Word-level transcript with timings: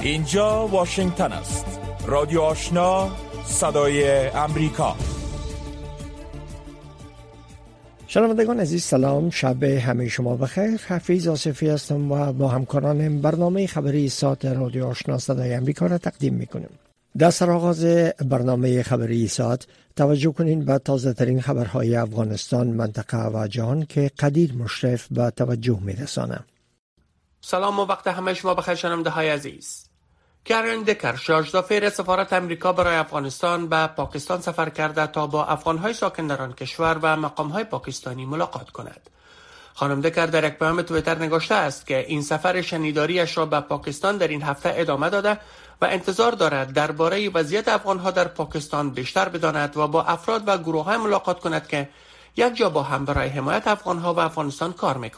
اینجا 0.00 0.66
واشنگتن 0.66 1.32
است. 1.32 1.80
رادیو 2.06 2.40
آشنا 2.40 3.10
صدای 3.44 4.26
امریکا. 4.28 4.96
شنوندگان 8.06 8.60
عزیز 8.60 8.84
سلام. 8.84 9.30
شب 9.30 9.62
همه 9.62 10.08
شما 10.08 10.36
بخیر. 10.36 10.80
حفیظ 10.88 11.28
آصفی 11.28 11.68
هستم 11.68 12.12
و 12.12 12.32
با 12.32 12.48
همکارانم 12.48 13.20
برنامه 13.20 13.66
خبری 13.66 14.08
ساعت 14.08 14.44
رادیو 14.44 14.86
آشنا 14.86 15.18
صدای 15.18 15.54
امریکا 15.54 15.86
را 15.86 15.98
تقدیم 15.98 16.34
می‌کنیم. 16.34 16.70
در 17.18 17.30
سرآغاز 17.30 17.84
برنامه 18.24 18.82
خبری 18.82 19.28
ساعت 19.28 19.66
توجه 19.96 20.32
کنین 20.32 20.64
به 20.64 20.78
تازه 20.78 21.12
ترین 21.12 21.40
خبرهای 21.40 21.96
افغانستان 21.96 22.66
منطقه 22.66 23.28
و 23.28 23.46
جهان 23.46 23.86
که 23.86 24.10
قدیر 24.18 24.54
مشرف 24.54 25.06
به 25.10 25.30
توجه 25.30 25.78
میرسانه. 25.82 26.40
سلام 27.40 27.78
و 27.78 27.84
وقت 27.84 28.06
همه 28.06 28.34
شما 28.34 28.54
بخیر 28.54 28.74
شنونده 28.74 29.10
های 29.10 29.28
عزیز. 29.28 29.87
کرن 30.48 30.82
دکر 30.82 31.16
شاجدافیر 31.16 31.90
سفارت 31.90 32.32
امریکا 32.32 32.72
برای 32.72 32.96
افغانستان 32.96 33.68
به 33.68 33.86
پاکستان 33.86 34.40
سفر 34.40 34.68
کرده 34.68 35.06
تا 35.06 35.26
با 35.26 35.44
افغانهای 35.44 35.92
ساکن 35.92 36.26
در 36.26 36.42
آن 36.42 36.52
کشور 36.52 36.98
و 37.02 37.16
مقامهای 37.16 37.64
پاکستانی 37.64 38.26
ملاقات 38.26 38.70
کند. 38.70 39.10
خانم 39.74 40.00
دکر 40.00 40.26
در 40.26 40.44
یک 40.44 40.58
پیام 40.58 40.82
تویتر 40.82 41.18
نگاشته 41.18 41.54
است 41.54 41.86
که 41.86 41.98
این 42.08 42.22
سفر 42.22 42.62
شنیداریش 42.62 43.38
را 43.38 43.46
به 43.46 43.60
پاکستان 43.60 44.16
در 44.16 44.28
این 44.28 44.42
هفته 44.42 44.72
ادامه 44.76 45.10
داده 45.10 45.38
و 45.82 45.84
انتظار 45.84 46.32
دارد 46.32 46.72
درباره 46.72 47.30
وضعیت 47.30 47.68
افغانها 47.68 48.10
در 48.10 48.28
پاکستان 48.28 48.90
بیشتر 48.90 49.28
بداند 49.28 49.76
و 49.76 49.88
با 49.88 50.02
افراد 50.02 50.42
و 50.46 50.58
گروه 50.58 50.84
های 50.84 50.96
ملاقات 50.96 51.40
کند 51.40 51.68
که 51.68 51.88
یک 52.36 52.56
جا 52.56 52.70
با 52.70 52.82
هم 52.82 53.04
برای 53.04 53.28
حمایت 53.28 53.68
افغانها 53.68 54.14
و 54.14 54.20
افغانستان 54.20 54.72
کار 54.72 54.96
می 54.96 55.10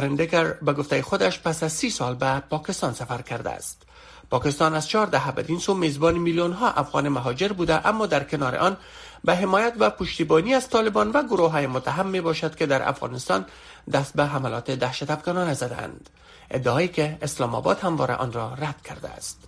دکر 0.00 0.52
به 0.52 0.72
گفته 0.72 1.02
خودش 1.02 1.40
پس 1.40 1.62
از 1.62 1.72
سی 1.72 1.90
سال 1.90 2.14
به 2.14 2.42
پاکستان 2.50 2.94
سفر 2.94 3.22
کرده 3.22 3.50
است. 3.50 3.82
پاکستان 4.30 4.74
از 4.74 4.88
چهار 4.88 5.06
دهه 5.06 5.32
بدین 5.32 5.58
سو 5.58 5.74
میزبان 5.74 6.18
میلیون 6.18 6.52
ها 6.52 6.70
افغان 6.70 7.08
مهاجر 7.08 7.48
بوده 7.48 7.86
اما 7.86 8.06
در 8.06 8.24
کنار 8.24 8.56
آن 8.56 8.76
به 9.24 9.34
حمایت 9.34 9.74
و 9.78 9.90
پشتیبانی 9.90 10.54
از 10.54 10.68
طالبان 10.68 11.10
و 11.10 11.22
گروه 11.22 11.50
های 11.50 11.66
متهم 11.66 12.06
می 12.06 12.20
باشد 12.20 12.54
که 12.54 12.66
در 12.66 12.88
افغانستان 12.88 13.46
دست 13.92 14.16
به 14.16 14.24
حملات 14.24 14.70
دهشت 14.70 15.10
افغانانه 15.10 15.54
زدند. 15.54 16.10
ادعایی 16.50 16.88
که 16.88 17.18
اسلام 17.22 17.54
آباد 17.54 17.80
همواره 17.80 18.14
آن 18.14 18.32
را 18.32 18.54
رد 18.54 18.82
کرده 18.84 19.08
است. 19.08 19.38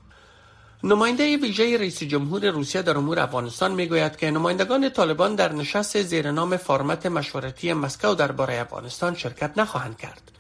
نماینده 0.84 1.36
ویژه 1.36 1.78
رئیس 1.78 2.02
جمهور 2.02 2.50
روسیه 2.50 2.82
در 2.82 2.98
امور 2.98 3.20
افغانستان 3.20 3.72
می‌گوید 3.72 4.16
که 4.16 4.30
نمایندگان 4.30 4.90
طالبان 4.90 5.34
در 5.34 5.52
نشست 5.52 6.02
زیر 6.02 6.30
نام 6.30 6.56
فرمت 6.56 7.06
مشورتی 7.06 7.72
مسکو 7.72 8.14
درباره 8.14 8.60
افغانستان 8.60 9.14
شرکت 9.14 9.58
نخواهند 9.58 9.96
کرد. 9.96 10.33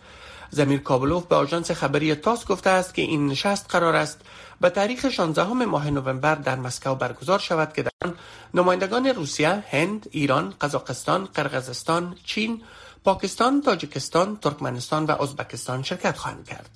زمیر 0.50 0.80
کابلوف 0.80 1.26
به 1.26 1.36
آژانس 1.36 1.70
خبری 1.70 2.14
تاس 2.14 2.46
گفته 2.46 2.70
است 2.70 2.94
که 2.94 3.02
این 3.02 3.26
نشست 3.26 3.66
قرار 3.68 3.96
است 3.96 4.20
به 4.60 4.70
تاریخ 4.70 5.08
16 5.08 5.52
ماه 5.52 5.90
نوامبر 5.90 6.34
در 6.34 6.56
مسکو 6.56 6.94
برگزار 6.94 7.38
شود 7.38 7.72
که 7.72 7.82
در 7.82 7.90
آن 8.04 8.14
نمایندگان 8.54 9.06
روسیه، 9.06 9.64
هند، 9.70 10.06
ایران، 10.10 10.54
قزاقستان، 10.60 11.24
قرقیزستان، 11.24 12.16
چین، 12.24 12.62
پاکستان، 13.04 13.62
تاجیکستان، 13.62 14.36
ترکمنستان 14.36 15.04
و 15.06 15.22
ازبکستان 15.22 15.82
شرکت 15.82 16.18
خواهند 16.18 16.48
کرد. 16.48 16.70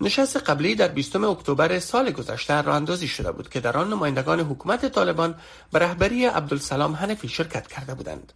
نشست 0.00 0.36
قبلی 0.36 0.74
در 0.74 0.88
20 0.88 1.16
اکتبر 1.16 1.78
سال 1.78 2.10
گذشته 2.10 2.62
راه 2.62 2.76
اندازی 2.76 3.08
شده 3.08 3.32
بود 3.32 3.48
که 3.48 3.60
در 3.60 3.76
آن 3.76 3.88
نمایندگان 3.88 4.40
حکومت 4.40 4.86
طالبان 4.86 5.34
به 5.72 5.78
رهبری 5.78 6.24
عبدالسلام 6.24 6.94
حنفی 6.94 7.28
شرکت 7.28 7.66
کرده 7.66 7.94
بودند. 7.94 8.32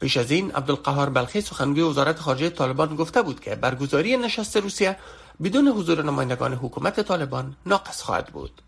پیش 0.00 0.16
از 0.16 0.30
این 0.30 0.52
عبدالقهار 0.52 1.10
بلخی 1.10 1.40
سخنگوی 1.40 1.82
وزارت 1.82 2.18
خارجه 2.18 2.50
طالبان 2.50 2.96
گفته 2.96 3.22
بود 3.22 3.40
که 3.40 3.54
برگزاری 3.54 4.16
نشست 4.16 4.56
روسیه 4.56 4.96
بدون 5.42 5.68
حضور 5.68 6.04
نمایندگان 6.04 6.54
حکومت 6.54 7.00
طالبان 7.00 7.56
ناقص 7.66 8.02
خواهد 8.02 8.26
بود. 8.26 8.62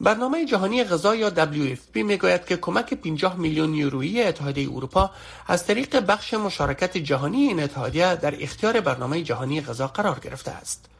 برنامه 0.00 0.44
جهانی 0.44 0.84
غذا 0.84 1.14
یا 1.14 1.30
WFP 1.30 1.96
می‌گوید 1.96 2.44
که 2.44 2.56
کمک 2.56 2.94
50 2.94 3.36
میلیون 3.36 3.74
یورویی 3.74 4.22
اتحادیه 4.22 4.72
اروپا 4.72 5.10
از 5.46 5.66
طریق 5.66 5.96
بخش 5.96 6.34
مشارکت 6.34 6.96
جهانی 6.96 7.42
این 7.42 7.62
اتحادیه 7.62 8.16
در 8.16 8.42
اختیار 8.42 8.80
برنامه 8.80 9.22
جهانی 9.22 9.60
غذا 9.60 9.86
قرار 9.86 10.18
گرفته 10.18 10.50
است. 10.50 10.93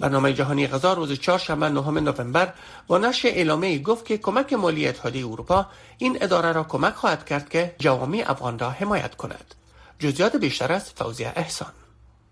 برنامه 0.00 0.32
جهانی 0.32 0.66
غذا 0.66 0.92
روز 0.92 1.12
چهارشنبه 1.12 1.68
نهم 1.68 1.98
نوامبر 1.98 2.52
با 2.86 2.98
نشر 2.98 3.28
اعلامیه 3.28 3.78
گفت 3.78 4.04
که 4.04 4.18
کمک 4.18 4.52
مالی 4.52 4.88
اتحادیه 4.88 5.26
اروپا 5.26 5.66
این 5.98 6.18
اداره 6.20 6.52
را 6.52 6.64
کمک 6.64 6.94
خواهد 6.94 7.24
کرد 7.24 7.48
که 7.48 7.74
جوامع 7.78 8.24
افغان 8.26 8.58
را 8.58 8.70
حمایت 8.70 9.14
کند. 9.14 9.54
جزئیات 9.98 10.36
بیشتر 10.36 10.72
از 10.72 10.90
فوزیه 10.90 11.32
احسان 11.36 11.72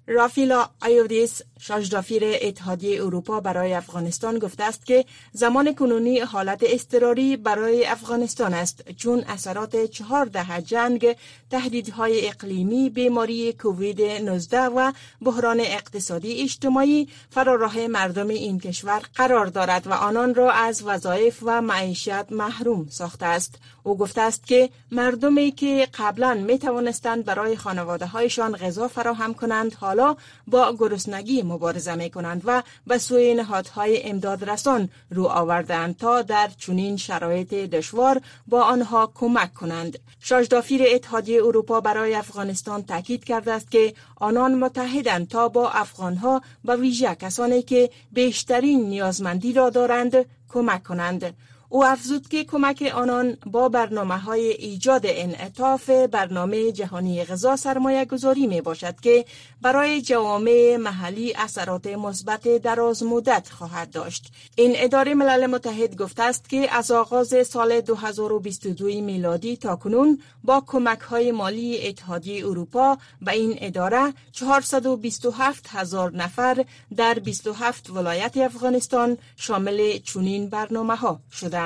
رافیلا 0.09 0.69
ایودیس 0.85 1.43
شاجدافیر 1.61 2.23
اتحادیه 2.43 3.03
اروپا 3.05 3.41
برای 3.41 3.75
افغانستان 3.75 4.39
گفته 4.39 4.65
است 4.65 4.87
که 4.87 5.05
زمان 5.33 5.75
کنونی 5.75 6.19
حالت 6.19 6.65
اضطراری 6.67 7.37
برای 7.37 7.87
افغانستان 7.87 8.55
است. 8.55 8.91
چون 8.93 9.25
اثرات 9.29 9.85
چهار 9.85 10.25
دهه 10.27 10.61
جنگ 10.61 11.17
تهدیدهای 11.51 12.29
اقلیمی 12.29 12.91
بیماری 12.91 13.53
کووید 13.53 14.03
19 14.03 14.61
و 14.61 14.93
بحران 15.23 15.61
اقتصادی 15.61 16.43
اجتماعی 16.43 17.09
فراراه 17.31 17.87
مردم 17.87 18.29
این 18.29 18.61
کشور 18.61 19.03
قرار 19.15 19.47
دارد 19.47 19.87
و 19.87 19.93
آنان 19.93 20.35
را 20.35 20.53
از 20.53 20.83
وظایف 20.83 21.39
و 21.43 21.63
معیشت 21.63 22.33
محروم 22.33 22.87
ساخته 22.91 23.27
است. 23.27 23.55
او 23.83 23.97
گفته 23.99 24.21
است 24.21 24.47
که 24.47 24.71
مردمی 24.91 25.51
که 25.51 25.89
قبلا 25.99 26.35
می 26.35 26.59
توانستند 26.59 27.25
برای 27.25 27.57
خانواده 27.57 28.07
هایشان 28.07 28.57
غذا 28.57 28.89
فراهم 28.89 29.35
کنند 29.35 29.75
حالا 29.97 30.17
با 30.47 30.77
گرسنگی 30.79 31.43
مبارزه 31.43 31.95
می 31.95 32.11
کنند 32.11 32.43
و 32.45 32.63
به 32.87 32.99
سوی 32.99 33.35
نهادهای 33.35 34.03
امداد 34.03 34.51
رسان 34.51 34.89
رو 35.11 35.25
آوردند 35.25 35.97
تا 35.97 36.23
در 36.23 36.51
چنین 36.59 36.97
شرایط 36.97 37.55
دشوار 37.55 38.21
با 38.47 38.63
آنها 38.63 39.13
کمک 39.15 39.55
کنند. 39.55 39.99
شاجدافیر 40.21 40.83
اتحادیه 40.87 41.43
اروپا 41.45 41.81
برای 41.81 42.15
افغانستان 42.15 42.83
تاکید 42.83 43.25
کرده 43.25 43.53
است 43.53 43.71
که 43.71 43.95
آنان 44.17 44.55
متحدند 44.55 45.29
تا 45.29 45.49
با 45.49 45.71
افغانها 45.71 46.43
و 46.65 46.77
ویژه 46.77 47.15
کسانی 47.15 47.63
که 47.63 47.91
بیشترین 48.13 48.89
نیازمندی 48.89 49.53
را 49.53 49.71
دارند 49.71 50.27
کمک 50.49 50.83
کنند. 50.83 51.35
او 51.77 51.85
افزود 51.85 52.29
که 52.29 52.45
کمک 52.45 52.93
آنان 52.95 53.37
با 53.47 53.69
برنامه 53.69 54.19
های 54.19 54.49
ایجاد 54.49 55.03
انعطاف 55.05 55.91
برنامه 55.91 56.73
جهانی 56.73 57.25
غذا 57.25 57.57
سرمایه 57.57 58.05
گذاری 58.05 58.47
می 58.47 58.61
باشد 58.61 59.01
که 59.01 59.25
برای 59.63 60.03
جوامع 60.03 60.77
محلی 60.81 61.35
اثرات 61.35 61.87
مثبت 61.87 62.49
دراز 62.49 63.03
مدت 63.03 63.49
خواهد 63.49 63.91
داشت. 63.91 64.33
این 64.57 64.73
اداره 64.77 65.15
ملل 65.15 65.47
متحد 65.47 65.97
گفته 65.97 66.23
است 66.23 66.49
که 66.49 66.75
از 66.77 66.91
آغاز 66.91 67.35
سال 67.47 67.81
2022 67.81 68.87
میلادی 68.87 69.57
تا 69.57 69.77
کنون 69.77 70.23
با 70.45 70.63
کمک 70.67 71.01
های 71.01 71.33
مالی 71.33 71.89
اتحادیه 71.89 72.47
اروپا 72.47 72.99
به 73.23 73.33
این 73.33 73.55
اداره 73.61 74.15
427 74.33 75.67
هزار 75.69 76.13
نفر 76.13 76.65
در 76.97 77.15
27 77.19 77.91
ولایت 77.91 78.37
افغانستان 78.37 79.19
شامل 79.37 79.99
چنین 79.99 80.49
برنامه 80.49 80.97
ها 80.97 81.21
شدند. 81.33 81.66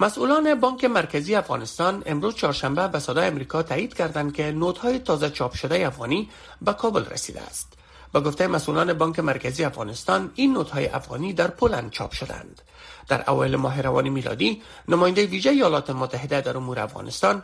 مسئولان 0.00 0.54
بانک 0.54 0.84
مرکزی 0.84 1.34
افغانستان 1.34 2.02
امروز 2.06 2.34
چهارشنبه 2.34 2.88
به 2.88 2.98
صدای 2.98 3.26
امریکا 3.26 3.62
تایید 3.62 3.94
کردند 3.94 4.34
که 4.34 4.52
نوت‌های 4.52 4.98
تازه 4.98 5.30
چاپ 5.30 5.54
شده 5.54 5.86
افغانی 5.86 6.30
به 6.62 6.72
کابل 6.72 7.04
رسیده 7.04 7.40
است. 7.40 7.72
با 8.12 8.20
گفته 8.20 8.46
مسئولان 8.46 8.92
بانک 8.92 9.20
مرکزی 9.20 9.64
افغانستان 9.64 10.30
این 10.34 10.52
نوت‌های 10.52 10.86
افغانی 10.86 11.32
در 11.32 11.48
پولند 11.48 11.90
چاپ 11.90 12.12
شدند. 12.12 12.62
در 13.08 13.30
اوایل 13.30 13.56
ماه 13.56 13.80
روان 13.80 14.08
میلادی 14.08 14.62
نماینده 14.88 15.26
ویژه 15.26 15.50
ایالات 15.50 15.90
متحده 15.90 16.40
در 16.40 16.56
امور 16.56 16.78
افغانستان 16.78 17.42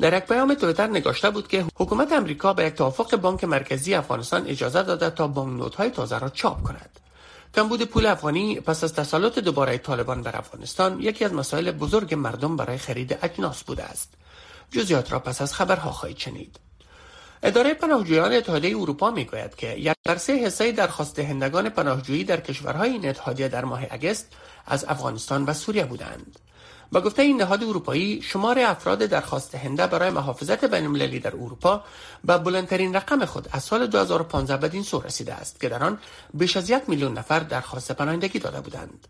در 0.00 0.16
یک 0.16 0.24
پیام 0.24 0.54
تویتر 0.54 0.86
نگاشته 0.86 1.30
بود 1.30 1.48
که 1.48 1.64
حکومت 1.76 2.12
امریکا 2.12 2.52
به 2.52 2.64
یک 2.64 2.74
توافق 2.74 3.16
بانک 3.16 3.44
مرکزی 3.44 3.94
افغانستان 3.94 4.46
اجازه 4.46 4.82
داده 4.82 5.10
تا 5.10 5.26
بانک 5.28 5.72
های 5.72 5.90
تازه 5.90 6.18
را 6.18 6.28
چاپ 6.28 6.62
کند. 6.62 7.00
کمبود 7.56 7.82
پول 7.82 8.06
افغانی 8.06 8.60
پس 8.60 8.84
از 8.84 8.94
تسلط 8.94 9.38
دوباره 9.38 9.78
طالبان 9.78 10.22
بر 10.22 10.36
افغانستان 10.36 11.00
یکی 11.00 11.24
از 11.24 11.32
مسائل 11.32 11.70
بزرگ 11.70 12.14
مردم 12.14 12.56
برای 12.56 12.78
خرید 12.78 13.18
اجناس 13.22 13.64
بوده 13.64 13.82
است. 13.82 14.14
جزئیات 14.70 15.12
را 15.12 15.18
پس 15.18 15.42
از 15.42 15.54
خبرها 15.54 15.90
خواهید 15.90 16.18
شنید. 16.18 16.60
اداره 17.42 17.74
پناهجویان 17.74 18.32
اتحادیه 18.32 18.78
اروپا 18.78 19.10
می‌گوید 19.10 19.54
که 19.54 19.72
یک 19.72 19.96
در 20.04 20.16
سه 20.16 20.32
حصه 20.32 20.72
درخواست 20.72 21.16
دهندگان 21.16 21.68
پناهجویی 21.68 22.24
در 22.24 22.40
کشورهای 22.40 22.90
این 22.90 23.08
اتحادیه 23.08 23.48
در 23.48 23.64
ماه 23.64 23.80
اگست 23.90 24.26
از 24.66 24.84
افغانستان 24.84 25.44
و 25.44 25.52
سوریه 25.52 25.84
بودند. 25.84 26.38
با 26.92 27.00
گفته 27.00 27.22
این 27.22 27.42
نهاد 27.42 27.64
اروپایی 27.64 28.22
شمار 28.22 28.58
افراد 28.58 28.98
درخواست 28.98 29.54
هنده 29.54 29.86
برای 29.86 30.10
محافظت 30.10 30.64
بین 30.64 31.18
در 31.18 31.34
اروپا 31.34 31.84
به 32.24 32.38
بلندترین 32.38 32.96
رقم 32.96 33.24
خود 33.24 33.48
از 33.52 33.64
سال 33.64 33.86
2015 33.86 34.56
بدین 34.56 34.82
سو 34.82 35.00
رسیده 35.00 35.34
است 35.34 35.60
که 35.60 35.68
در 35.68 35.84
آن 35.84 35.98
بیش 36.34 36.56
از 36.56 36.70
یک 36.70 36.82
میلیون 36.88 37.18
نفر 37.18 37.38
درخواست 37.38 37.92
پناهندگی 37.92 38.38
داده 38.38 38.60
بودند 38.60 39.08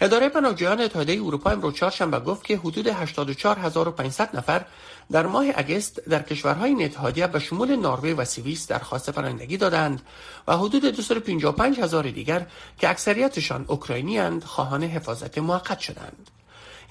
اداره 0.00 0.28
پناهجویان 0.28 0.80
اتحادیه 0.80 1.24
اروپا 1.24 1.50
امروز 1.50 1.74
چهارشنبه 1.74 2.20
گفت 2.20 2.44
که 2.44 2.56
حدود 2.56 2.88
84500 2.88 4.36
نفر 4.36 4.64
در 5.10 5.26
ماه 5.26 5.44
اگست 5.54 6.00
در 6.08 6.22
کشورهای 6.22 6.70
این 6.70 6.84
اتحادیه 6.84 7.26
به 7.26 7.38
شمول 7.38 7.76
نروژ 7.76 8.14
و 8.18 8.24
سوئیس 8.24 8.66
درخواست 8.66 9.10
پناهندگی 9.10 9.56
دادند 9.56 10.02
و 10.48 10.56
حدود 10.56 10.84
255 10.84 11.80
هزار 11.80 12.10
دیگر 12.10 12.46
که 12.78 12.90
اکثریتشان 12.90 13.64
اوکراینی 13.68 14.18
اند 14.18 14.44
خواهان 14.44 14.82
حفاظت 14.82 15.38
موقت 15.38 15.78
شدند. 15.78 16.30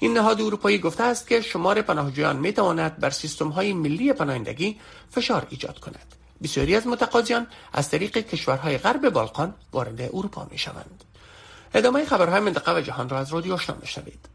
این 0.02 0.12
نهاد 0.12 0.40
اروپایی 0.40 0.78
گفته 0.78 1.02
است 1.02 1.28
که 1.28 1.40
شمار 1.40 1.82
پناهجویان 1.82 2.36
می 2.36 2.52
تواند 2.52 2.98
بر 2.98 3.10
سیستم 3.10 3.48
های 3.48 3.72
ملی 3.72 4.12
پناهندگی 4.12 4.80
فشار 5.10 5.46
ایجاد 5.50 5.78
کند. 5.78 6.14
بسیاری 6.42 6.76
از 6.76 6.86
متقاضیان 6.86 7.46
از 7.72 7.90
طریق 7.90 8.18
کشورهای 8.18 8.78
غرب 8.78 9.08
بالکان 9.08 9.54
وارد 9.72 10.02
اروپا 10.02 10.48
می 10.50 10.58
شوند. 10.58 11.04
ادامه 11.74 12.04
خبرهای 12.04 12.40
منطقه 12.40 12.76
و 12.76 12.80
جهان 12.80 13.08
را 13.08 13.18
از 13.18 13.32
رادیو 13.32 13.54
آشنا 13.54 13.76
میشنوید 13.80 14.28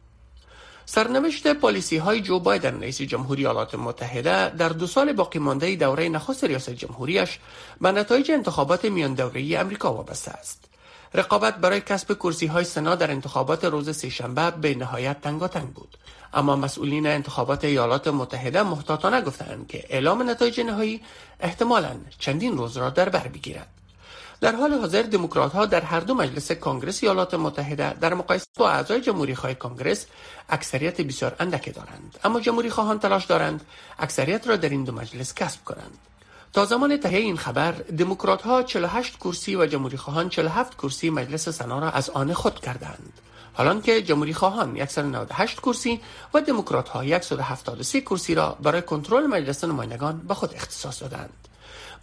سرنوشت 0.86 1.54
پالیسی 1.54 1.98
های 1.98 2.22
جو 2.22 2.40
بایدن 2.40 2.82
رئیس 2.82 3.02
جمهوری 3.02 3.42
ایالات 3.42 3.76
متحده 3.76 4.50
در 4.50 4.70
دو 4.70 4.88
سال 4.88 5.14
باقی 5.14 5.40
مانده 5.40 5.76
دوره 5.76 6.10
نخست 6.10 6.44
ریاست 6.44 6.70
جمهوریش 6.70 7.40
به 7.82 7.92
نتایج 7.92 8.32
انتخابات 8.32 8.86
میان 8.86 9.14
دوره 9.14 9.60
امریکا 9.60 9.94
وابسته 9.94 10.32
است. 10.32 10.67
رقابت 11.14 11.56
برای 11.56 11.82
کسب 11.82 12.14
کرسی 12.14 12.46
های 12.46 12.64
سنا 12.64 12.96
در 12.96 13.12
انتخابات 13.12 13.66
روز 13.66 13.98
سهشنبه 13.98 14.52
به 14.52 14.76
نهایت 14.76 15.22
تنگاتنگ 15.22 15.74
بود. 15.74 15.98
اما 16.34 16.56
مسئولین 16.56 17.08
انتخابات 17.08 17.66
ایالات 17.66 18.08
متحده 18.08 18.64
محتاطانه 18.64 19.22
گفتند 19.22 19.68
که 19.68 19.86
اعلام 19.90 20.30
نتایج 20.30 20.60
نهایی 20.62 21.02
احتمالا 21.40 21.96
چندین 22.20 22.58
روز 22.58 22.78
را 22.78 22.90
در 22.90 23.10
بر 23.10 23.28
بگیرد. 23.28 23.68
در 24.42 24.56
حال 24.56 24.74
حاضر 24.74 25.02
دموکرات 25.02 25.54
ها 25.54 25.66
در 25.66 25.82
هر 25.82 26.00
دو 26.00 26.14
مجلس 26.14 26.52
کنگرس 26.52 27.04
ایالات 27.04 27.34
متحده 27.34 27.94
در 27.94 28.14
مقایسه 28.14 28.46
با 28.58 28.70
اعضای 28.70 29.02
جمهوری 29.02 29.36
خواه 29.36 29.54
کنگرس 29.54 30.06
اکثریت 30.50 31.02
بسیار 31.02 31.36
اندکی 31.40 31.72
دارند 31.72 32.20
اما 32.24 32.40
جمهوری 32.40 32.70
خواهان 32.70 33.00
تلاش 33.00 33.26
دارند 33.26 33.66
اکثریت 34.00 34.48
را 34.48 34.56
در 34.56 34.70
این 34.70 34.84
دو 34.84 34.92
مجلس 34.92 35.34
کسب 35.34 35.64
کنند 35.64 35.98
تا 36.58 36.66
زمان 36.66 36.98
تهیه 36.98 37.20
این 37.20 37.38
خبر 37.38 37.72
دموکرات 37.72 38.42
ها 38.42 38.64
48 38.64 39.18
کرسی 39.18 39.56
و 39.56 39.66
جمهوری 39.66 39.98
خواهان 39.98 40.30
47 40.30 40.78
کرسی 40.78 41.10
مجلس 41.10 41.50
سنا 41.50 41.80
را 41.80 41.90
از 41.90 42.10
آن 42.10 42.34
خود 42.34 42.60
کردند 42.60 43.14
حالان 43.54 43.82
که 43.82 44.02
جمهوری 44.02 44.34
خواهان 44.34 44.86
198 44.86 45.60
کرسی 45.60 46.02
و 46.34 46.42
دموکرات 46.42 46.90
ها 46.90 47.20
173 47.22 48.02
کرسی 48.02 48.36
را 48.36 48.58
برای 48.62 48.82
کنترل 48.82 49.28
مجلس 49.28 49.64
نمایندگان 49.64 50.18
به 50.18 50.34
خود 50.34 50.54
اختصاص 50.54 51.02
دادند 51.02 51.48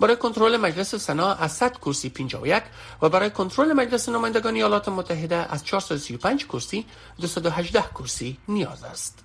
برای 0.00 0.16
کنترل 0.16 0.56
مجلس 0.56 0.94
سنا 0.94 1.34
از 1.34 1.52
100 1.52 1.78
کرسی 1.78 2.08
51 2.08 2.62
و 3.02 3.08
برای 3.08 3.30
کنترل 3.30 3.72
مجلس 3.72 4.08
نمایندگان 4.08 4.54
ایالات 4.54 4.88
متحده 4.88 5.36
از 5.36 5.64
435 5.64 6.46
کرسی 6.46 6.86
218 7.20 7.82
کرسی 7.82 8.38
نیاز 8.48 8.84
است. 8.84 9.18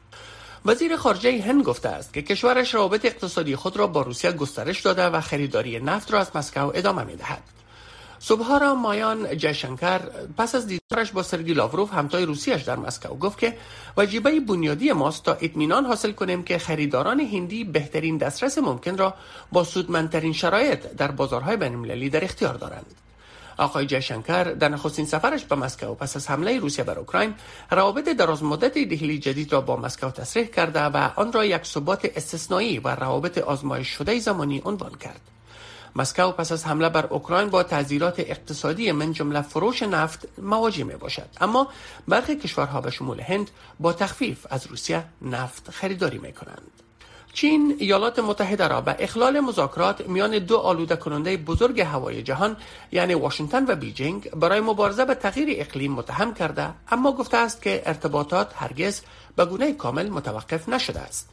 وزیر 0.65 0.95
خارجه 0.95 1.41
هند 1.41 1.63
گفته 1.63 1.89
است 1.89 2.13
که 2.13 2.21
کشورش 2.21 2.75
روابط 2.75 3.05
اقتصادی 3.05 3.55
خود 3.55 3.77
را 3.77 3.87
با 3.87 4.01
روسیه 4.01 4.31
گسترش 4.31 4.81
داده 4.81 5.05
و 5.05 5.21
خریداری 5.21 5.79
نفت 5.79 6.13
را 6.13 6.19
از 6.19 6.31
مسکو 6.35 6.71
ادامه 6.75 7.03
می 7.03 7.15
دهد. 7.15 7.43
صبحها 8.19 8.75
مایان 8.75 9.37
جشنکر 9.37 9.99
پس 10.37 10.55
از 10.55 10.67
دیدارش 10.67 11.11
با 11.11 11.23
سرگی 11.23 11.53
لاوروف 11.53 11.93
همتای 11.93 12.25
روسیش 12.25 12.61
در 12.61 12.75
مسکو 12.75 13.15
گفت 13.15 13.39
که 13.39 13.57
وجیبه 13.97 14.39
بنیادی 14.39 14.91
ماست 14.91 15.23
تا 15.23 15.33
اطمینان 15.33 15.85
حاصل 15.85 16.11
کنیم 16.11 16.43
که 16.43 16.57
خریداران 16.57 17.19
هندی 17.19 17.63
بهترین 17.63 18.17
دسترس 18.17 18.57
ممکن 18.57 18.97
را 18.97 19.13
با 19.51 19.63
سودمندترین 19.63 20.33
شرایط 20.33 20.79
در 20.79 21.11
بازارهای 21.11 21.57
بینالمللی 21.57 22.09
در 22.09 22.23
اختیار 22.23 22.53
دارند 22.53 22.85
آقای 23.59 23.85
جشنکر 23.85 24.43
در 24.43 24.69
نخستین 24.69 25.05
سفرش 25.05 25.45
به 25.45 25.55
مسکو 25.55 25.93
پس 25.95 26.15
از 26.15 26.29
حمله 26.29 26.59
روسیه 26.59 26.83
بر 26.83 26.99
اوکراین 26.99 27.33
روابط 27.71 28.09
دراز 28.09 28.43
مدت 28.43 28.73
دهلی 28.73 29.19
جدید 29.19 29.53
را 29.53 29.61
با 29.61 29.75
مسکو 29.77 30.09
تصریح 30.11 30.45
کرده 30.45 30.83
و 30.83 31.09
آن 31.15 31.33
را 31.33 31.45
یک 31.45 31.65
ثبات 31.65 32.11
استثنایی 32.15 32.79
و 32.79 32.95
روابط 32.95 33.37
آزمایش 33.37 33.87
شده 33.87 34.19
زمانی 34.19 34.61
عنوان 34.65 34.95
کرد. 34.95 35.21
مسکو 35.95 36.31
پس 36.31 36.51
از 36.51 36.65
حمله 36.65 36.89
بر 36.89 37.05
اوکراین 37.05 37.49
با 37.49 37.63
تعذیرات 37.63 38.19
اقتصادی 38.19 38.91
من 38.91 39.11
جمله 39.13 39.41
فروش 39.41 39.83
نفت 39.83 40.27
مواجه 40.37 40.83
می 40.83 40.95
باشد. 40.95 41.29
اما 41.41 41.67
برخی 42.07 42.35
کشورها 42.35 42.81
به 42.81 42.91
شمول 42.91 43.19
هند 43.19 43.51
با 43.79 43.93
تخفیف 43.93 44.45
از 44.49 44.67
روسیه 44.67 45.03
نفت 45.21 45.71
خریداری 45.71 46.17
می 46.17 46.33
کنند. 46.33 46.88
چین 47.39 47.75
ایالات 47.79 48.19
متحده 48.19 48.67
را 48.67 48.81
به 48.81 48.95
اخلال 48.99 49.39
مذاکرات 49.39 50.07
میان 50.07 50.39
دو 50.39 50.57
آلوده 50.57 50.95
کننده 50.95 51.37
بزرگ 51.37 51.81
هوای 51.81 52.23
جهان 52.23 52.57
یعنی 52.91 53.13
واشنگتن 53.13 53.65
و 53.67 53.75
بیجینگ 53.75 54.29
برای 54.29 54.59
مبارزه 54.59 55.05
به 55.05 55.15
تغییر 55.15 55.47
اقلیم 55.61 55.91
متهم 55.91 56.33
کرده 56.33 56.69
اما 56.91 57.11
گفته 57.11 57.37
است 57.37 57.61
که 57.61 57.83
ارتباطات 57.85 58.51
هرگز 58.55 59.01
به 59.35 59.45
گونه 59.45 59.73
کامل 59.73 60.09
متوقف 60.09 60.69
نشده 60.69 60.99
است. 60.99 61.29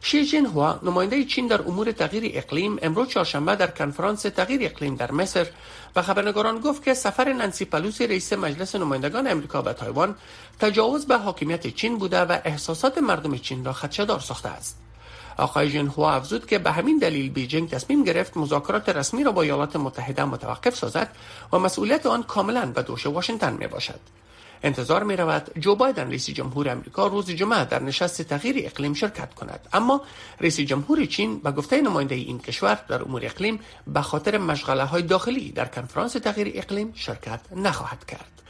شی 0.00 0.24
جین 0.24 0.46
هوا 0.46 0.80
نماینده 0.82 1.24
چین 1.24 1.46
در 1.46 1.62
امور 1.62 1.92
تغییر 1.92 2.32
اقلیم 2.34 2.78
امروز 2.82 3.08
چهارشنبه 3.08 3.56
در 3.56 3.70
کنفرانس 3.70 4.22
تغییر 4.22 4.60
اقلیم 4.64 4.96
در 4.96 5.12
مصر 5.12 5.46
به 5.96 6.02
خبرنگاران 6.02 6.60
گفت 6.60 6.84
که 6.84 6.94
سفر 6.94 7.32
نانسی 7.32 7.64
پلوسی 7.64 8.06
رئیس 8.06 8.32
مجلس 8.32 8.76
نمایندگان 8.76 9.26
امریکا 9.26 9.62
به 9.62 9.72
تایوان 9.72 10.16
تجاوز 10.58 11.06
به 11.06 11.16
حاکمیت 11.16 11.66
چین 11.66 11.98
بوده 11.98 12.20
و 12.20 12.38
احساسات 12.44 12.98
مردم 12.98 13.38
چین 13.38 13.64
را 13.64 13.72
خدشه‌دار 13.72 14.20
ساخته 14.20 14.48
است. 14.48 14.86
آقای 15.36 15.70
جین 15.70 15.86
هوا 15.86 16.12
افزود 16.12 16.46
که 16.46 16.58
به 16.58 16.72
همین 16.72 16.98
دلیل 16.98 17.30
بیجینگ 17.30 17.70
تصمیم 17.70 18.04
گرفت 18.04 18.36
مذاکرات 18.36 18.88
رسمی 18.88 19.24
را 19.24 19.32
با 19.32 19.42
ایالات 19.42 19.76
متحده 19.76 20.24
متوقف 20.24 20.76
سازد 20.76 21.16
و 21.52 21.58
مسئولیت 21.58 22.06
آن 22.06 22.22
کاملا 22.22 22.66
به 22.66 22.82
دوش 22.82 23.06
واشنگتن 23.06 23.52
می 23.52 23.66
باشد. 23.66 24.00
انتظار 24.62 25.02
می 25.02 25.16
رود 25.16 25.50
جو 25.58 25.74
بایدن 25.74 26.08
رئیس 26.08 26.30
جمهور 26.30 26.68
امریکا 26.68 27.06
روز 27.06 27.30
جمعه 27.30 27.64
در 27.64 27.82
نشست 27.82 28.22
تغییر 28.22 28.66
اقلیم 28.66 28.94
شرکت 28.94 29.34
کند 29.34 29.68
اما 29.72 30.00
رئیس 30.40 30.60
جمهور 30.60 31.04
چین 31.04 31.38
به 31.38 31.50
گفته 31.50 31.80
نماینده 31.80 32.14
این 32.14 32.38
کشور 32.38 32.78
در 32.88 33.02
امور 33.02 33.24
اقلیم 33.24 33.60
به 33.86 34.02
خاطر 34.02 34.38
مشغله 34.38 34.84
های 34.84 35.02
داخلی 35.02 35.52
در 35.52 35.64
کنفرانس 35.64 36.12
تغییر 36.12 36.52
اقلیم 36.54 36.92
شرکت 36.94 37.40
نخواهد 37.56 38.04
کرد 38.06 38.42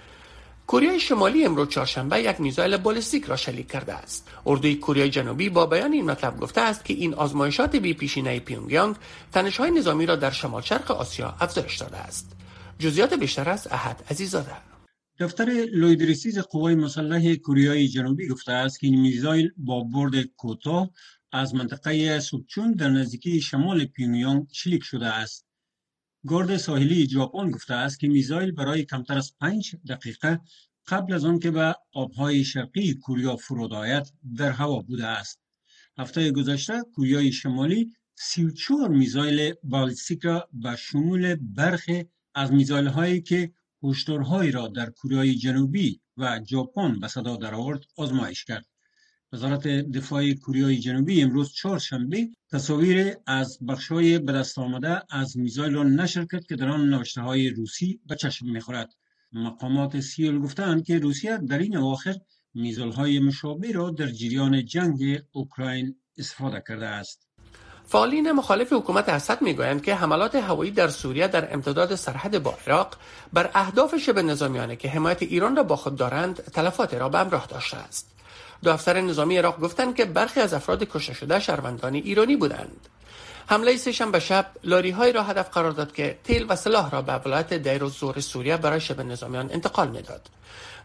کره 0.69 0.99
شمالی 0.99 1.45
امروز 1.45 1.69
چهارشنبه 1.69 2.23
یک 2.23 2.41
میزایل 2.41 2.77
بالستیک 2.77 3.25
را 3.25 3.37
شلیک 3.37 3.69
کرده 3.69 3.95
است. 3.95 4.29
اردوی 4.47 4.75
کره 4.75 5.09
جنوبی 5.09 5.49
با 5.49 5.67
بیان 5.67 5.93
این 5.93 6.05
مطلب 6.05 6.41
گفته 6.41 6.61
است 6.61 6.85
که 6.85 6.95
این 6.95 7.15
آزمایشات 7.15 7.77
بی 7.77 7.95
پیشینه 7.95 8.41
پیونگیانگ 8.41 8.97
تنش‌های 9.33 9.71
نظامی 9.71 10.07
را 10.07 10.17
در 10.17 10.31
شمال 10.31 10.63
شرق 10.63 10.91
آسیا 10.91 11.37
افزایش 11.41 11.77
داده 11.77 11.97
است. 11.97 12.37
جزئیات 12.79 13.15
بیشتر 13.15 13.51
از 13.51 13.69
احد 13.71 14.05
عزیزاده 14.11 14.53
دفتر 15.19 15.45
لویدرسیز 15.73 16.39
قوای 16.39 16.75
مسلح 16.75 17.35
کره 17.35 17.87
جنوبی 17.89 18.29
گفته 18.29 18.53
است 18.53 18.81
که 18.81 18.87
این 18.87 19.01
میزایل 19.01 19.51
با 19.57 19.85
برد 19.85 20.23
کوتاه 20.23 20.91
از 21.33 21.55
منطقه 21.55 22.21
سوکچون 22.21 22.73
در 22.73 22.89
نزدیکی 22.89 23.41
شمال 23.41 23.85
پیونگیانگ 23.85 24.47
شلیک 24.53 24.83
شده 24.83 25.07
است. 25.07 25.46
گارد 26.27 26.57
ساحلی 26.57 27.09
ژاپن 27.09 27.51
گفته 27.51 27.75
است 27.75 28.01
که 28.01 28.09
میزایل 28.09 28.53
برای 28.53 28.85
کمتر 28.85 29.19
از 29.19 29.33
پنج 29.41 29.77
دقیقه 29.89 30.41
قبل 30.89 31.13
از 31.13 31.25
آن 31.25 31.39
که 31.39 31.51
به 31.51 31.75
آبهای 31.93 32.45
شرقی 32.45 32.95
کوریا 32.95 33.37
فرود 33.37 33.73
آید 33.73 34.13
در 34.37 34.51
هوا 34.51 34.81
بوده 34.81 35.07
است. 35.07 35.41
هفته 35.99 36.33
گذشته 36.33 36.83
کوریای 36.95 37.33
شمالی 37.33 37.93
34 38.15 38.89
میزایل 38.89 39.55
بالستیک 39.63 40.25
را 40.25 40.49
به 40.53 40.77
شمول 40.77 41.35
برخی 41.35 42.05
از 42.35 42.53
میزایل 42.53 42.87
هایی 42.87 43.21
که 43.21 43.53
هشدارهایی 43.83 44.51
را 44.51 44.69
در 44.69 44.91
کره 44.91 45.35
جنوبی 45.35 46.01
و 46.17 46.41
ژاپن 46.47 47.01
به 47.01 47.09
صدا 47.09 47.37
درآورد 47.37 47.85
آزمایش 47.97 48.45
کرد 48.45 48.67
وزارت 49.37 49.69
دفاع 49.69 50.33
کره 50.33 50.77
جنوبی 50.77 51.23
امروز 51.23 51.53
چهارشنبه 51.53 52.29
تصاویر 52.53 53.17
از 53.27 53.59
بخشهای 53.69 54.19
به 54.19 54.33
دست 54.33 54.59
آمده 54.59 55.03
از 55.11 55.39
میزایل 55.39 55.75
را 55.75 55.83
نشر 55.83 56.25
کرد 56.25 56.47
که 56.47 56.57
در 56.57 56.69
آن 56.69 56.89
نوشته 56.89 57.21
های 57.21 57.51
روسی 57.51 58.01
به 58.07 58.17
چشم 58.17 58.47
می‌خورد. 58.47 58.89
مقامات 59.33 60.01
سیول 60.01 60.39
گفتند 60.39 60.85
که 60.85 60.99
روسیه 60.99 61.39
در 61.39 61.59
این 61.59 61.77
اواخر 61.77 62.15
میزایل 62.55 62.93
های 62.93 63.19
مشابه 63.19 63.73
را 63.73 63.91
در 63.91 64.07
جریان 64.07 64.65
جنگ 64.65 65.19
اوکراین 65.33 65.97
استفاده 66.19 66.63
کرده 66.69 66.87
است. 66.87 67.29
فعالین 67.87 68.33
مخالف 68.33 68.73
حکومت 68.73 69.09
اسد 69.09 69.43
می‌گویند 69.43 69.83
که 69.83 69.95
حملات 69.95 70.35
هوایی 70.35 70.71
در 70.71 70.89
سوریه 70.89 71.29
در 71.29 71.55
امتداد 71.55 71.95
سرحد 71.95 72.43
با 72.43 72.59
عراق 72.67 72.97
بر 73.33 73.51
اهداف 73.55 73.97
شبه 73.97 74.23
نظامیانه 74.23 74.77
که 74.77 74.89
حمایت 74.89 75.23
ایران 75.23 75.57
را 75.57 75.63
با 75.63 75.77
خود 75.77 75.97
دارند 75.97 76.37
تلفات 76.37 76.95
را 76.95 77.09
به 77.09 77.19
همراه 77.19 77.47
داشته 77.47 77.77
است. 77.77 78.16
دو 78.65 78.77
نظامی 78.87 79.39
عراق 79.39 79.61
گفتند 79.61 79.97
که 79.97 80.05
برخی 80.05 80.41
از 80.41 80.55
افراد 80.55 80.85
کشته 80.85 81.15
شده 81.15 81.41
شهروندان 81.41 81.95
ایرانی 81.95 82.37
بودند 82.37 82.89
حمله 83.49 83.77
سهشنبه 83.77 84.21
شب 84.21 84.47
لاری 84.65 84.91
های 84.91 85.13
را 85.13 85.23
هدف 85.23 85.51
قرار 85.51 85.71
داد 85.71 85.93
که 85.93 86.19
تیل 86.25 86.47
و 86.49 86.57
سلاح 86.57 86.91
را 86.91 87.03
به 87.03 87.13
ولایت 87.13 87.55
دیر 87.55 87.85
و 87.85 87.89
زور 87.89 88.21
سوریه 88.21 88.57
برای 88.57 88.81
شبه 88.81 89.03
نظامیان 89.03 89.51
انتقال 89.53 89.89
می‌داد 89.89 90.29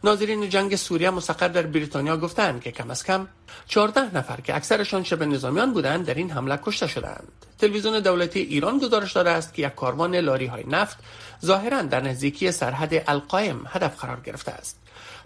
ناظرین 0.03 0.49
جنگ 0.49 0.75
سوریه 0.75 1.09
مستقر 1.09 1.47
در 1.47 1.61
بریتانیا 1.61 2.17
گفتند 2.17 2.61
که 2.61 2.71
کم 2.71 2.91
از 2.91 3.03
کم 3.03 3.27
14 3.67 4.17
نفر 4.17 4.41
که 4.41 4.55
اکثرشان 4.55 5.03
شبه 5.03 5.25
نظامیان 5.25 5.73
بودند 5.73 6.05
در 6.05 6.13
این 6.13 6.31
حمله 6.31 6.59
کشته 6.63 6.87
شدند. 6.87 7.27
تلویزیون 7.59 7.99
دولتی 7.99 8.39
ایران 8.39 8.79
گزارش 8.79 9.11
داده 9.13 9.29
است 9.29 9.53
که 9.53 9.61
یک 9.61 9.75
کاروان 9.75 10.15
لاری 10.15 10.45
های 10.45 10.63
نفت 10.67 10.97
ظاهرا 11.45 11.81
در 11.81 12.01
نزدیکی 12.01 12.51
سرحد 12.51 13.03
القایم 13.07 13.63
هدف 13.67 13.99
قرار 13.99 14.19
گرفته 14.19 14.51
است. 14.51 14.77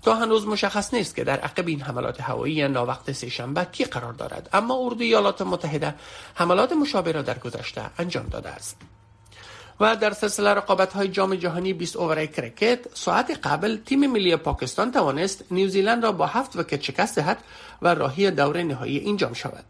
تا 0.06 0.16
هنوز 0.16 0.48
مشخص 0.48 0.94
نیست 0.94 1.16
که 1.16 1.24
در 1.24 1.40
عقب 1.40 1.68
این 1.68 1.82
حملات 1.82 2.22
هوایی 2.22 2.68
ناوقت 2.68 3.12
سهشنبه 3.12 3.66
کی 3.72 3.86
قرار 3.86 4.14
دارد. 4.14 4.50
اما 4.54 4.76
اردوی 4.76 5.06
ایالات 5.06 5.42
متحده 5.42 5.96
حملات 6.36 6.74
مشابه 6.74 7.12
را 7.12 7.22
در 7.22 7.38
گذشته 7.38 7.82
انجام 7.98 8.28
داده 8.28 8.50
است. 8.50 8.78
و 9.80 9.96
در 9.96 10.12
سلسله 10.12 10.50
رقابت 10.50 10.94
های 10.94 11.08
جام 11.08 11.36
جهانی 11.36 11.74
20 11.74 11.96
اوور 11.96 12.26
کرکت 12.26 12.80
ساعت 12.94 13.40
قبل 13.44 13.78
تیم 13.78 14.12
ملی 14.12 14.36
پاکستان 14.36 14.92
توانست 14.92 15.46
نیوزیلند 15.52 16.04
را 16.04 16.12
با 16.12 16.26
هفت 16.26 16.56
وکت 16.56 16.82
شکست 16.82 17.16
دهد 17.16 17.38
و 17.82 17.88
راهی 17.88 18.32
دوره 18.32 18.64
نهایی 18.64 18.98
این 18.98 19.18
جام 19.18 19.34
شود. 19.34 19.66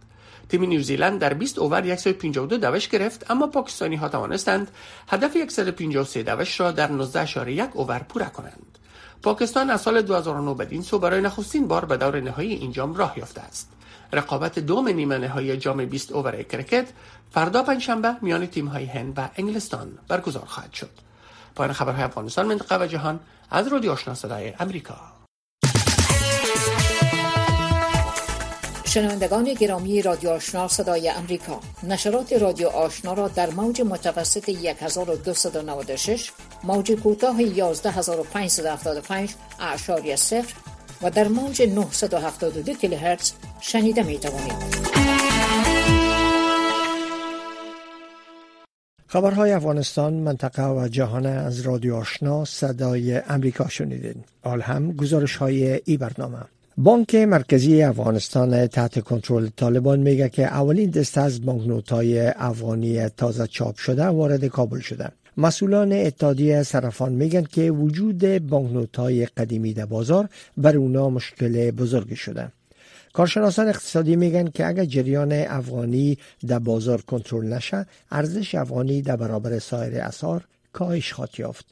تیم 0.49 0.63
نیوزیلند 0.65 1.19
در 1.19 1.33
20 1.33 1.59
اوور 1.59 1.95
152 1.95 2.57
دوش 2.57 2.87
گرفت 2.87 3.31
اما 3.31 3.47
پاکستانی 3.47 3.95
ها 3.95 4.09
توانستند 4.09 4.71
هدف 5.07 5.49
153 5.49 6.23
دوش 6.23 6.59
را 6.59 6.71
در 6.71 6.87
19.1 6.87 7.59
اوور 7.73 7.99
پوره 7.99 8.25
کنند. 8.25 8.77
پاکستان 9.23 9.69
از 9.69 9.81
سال 9.81 10.01
2009 10.01 10.53
بدین 10.53 10.81
سو 10.81 10.99
برای 10.99 11.21
نخستین 11.21 11.67
بار 11.67 11.85
به 11.85 11.97
دور 11.97 12.19
نهایی 12.19 12.53
این 12.53 12.71
جام 12.71 12.95
راه 12.95 13.19
یافته 13.19 13.41
است. 13.41 13.71
رقابت 14.13 14.59
دوم 14.59 14.87
نیمه 14.87 15.17
نهایی 15.17 15.57
جام 15.57 15.85
20 15.85 16.11
اوور 16.11 16.43
کرکت 16.43 16.87
فردا 17.31 17.63
پنجشنبه 17.63 18.15
میان 18.21 18.45
تیم 18.45 18.67
های 18.67 18.85
هند 18.85 19.13
و 19.17 19.29
انگلستان 19.37 19.97
برگزار 20.07 20.45
خواهد 20.45 20.73
شد. 20.73 20.89
پایان 21.55 21.73
خبرهای 21.73 22.03
افغانستان 22.03 22.45
منطقه 22.45 22.83
و 22.83 22.87
جهان 22.87 23.19
از 23.51 23.67
رادیو 23.67 23.91
آشنا 23.91 24.13
صدای 24.13 24.53
امریکا 24.59 25.14
شنوندگان 28.95 29.53
گرامی 29.53 30.01
رادیو 30.01 30.29
آشنا 30.29 30.67
صدای 30.67 31.09
امریکا 31.09 31.59
نشرات 31.83 32.33
رادیو 32.33 32.67
آشنا 32.67 33.13
را 33.13 33.27
در 33.27 33.49
موج 33.49 33.81
متوسط 33.81 34.49
1296 34.49 36.31
موج 36.63 36.91
کوتاه 36.91 37.41
11575 37.41 39.29
اعشاری 39.59 40.15
صفر 40.15 40.53
و 41.01 41.11
در 41.11 41.27
موج 41.27 41.61
972 41.61 42.73
کیلوهرتز 42.73 43.31
شنیده 43.61 44.03
می 44.03 44.17
توانید. 44.17 44.85
خبرهای 49.07 49.51
افغانستان 49.51 50.13
منطقه 50.13 50.67
و 50.67 50.87
جهان 50.87 51.25
از 51.25 51.61
رادیو 51.61 51.95
آشنا 51.95 52.45
صدای 52.45 53.15
امریکا 53.15 53.67
شنیدین. 53.67 54.23
حال 54.43 54.61
هم 54.61 54.91
گزارش 54.91 55.35
های 55.35 55.81
ای 55.85 55.97
برنامه 55.97 56.54
بانک 56.77 57.15
مرکزی 57.15 57.83
افغانستان 57.83 58.67
تحت 58.67 58.99
کنترل 58.99 59.47
طالبان 59.47 59.99
میگه 59.99 60.29
که 60.29 60.45
اولین 60.45 60.89
دسته 60.89 61.21
از 61.21 61.45
بانکنوت 61.45 61.91
های 61.91 62.19
افغانی 62.27 63.09
تازه 63.09 63.47
چاپ 63.47 63.77
شده 63.77 64.05
وارد 64.05 64.45
کابل 64.45 64.79
شده 64.79 65.09
مسئولان 65.37 65.91
اتحادیه 65.91 66.63
صرفان 66.63 67.11
میگن 67.11 67.43
که 67.43 67.71
وجود 67.71 68.47
بانکنوت 68.47 68.95
های 68.95 69.25
قدیمی 69.25 69.73
در 69.73 69.85
بازار 69.85 70.29
بر 70.57 70.75
اونا 70.75 71.09
مشکل 71.09 71.71
بزرگی 71.71 72.15
شده. 72.15 72.51
کارشناسان 73.13 73.67
اقتصادی 73.67 74.15
میگن 74.15 74.47
که 74.47 74.67
اگر 74.67 74.85
جریان 74.85 75.31
افغانی 75.31 76.17
در 76.47 76.59
بازار 76.59 77.01
کنترل 77.01 77.53
نشه 77.53 77.85
ارزش 78.11 78.55
افغانی 78.55 79.01
در 79.01 79.15
برابر 79.15 79.59
سایر 79.59 80.01
اسعار 80.01 80.43
کاهش 80.73 81.13
خواهد 81.13 81.39
یافت. 81.39 81.65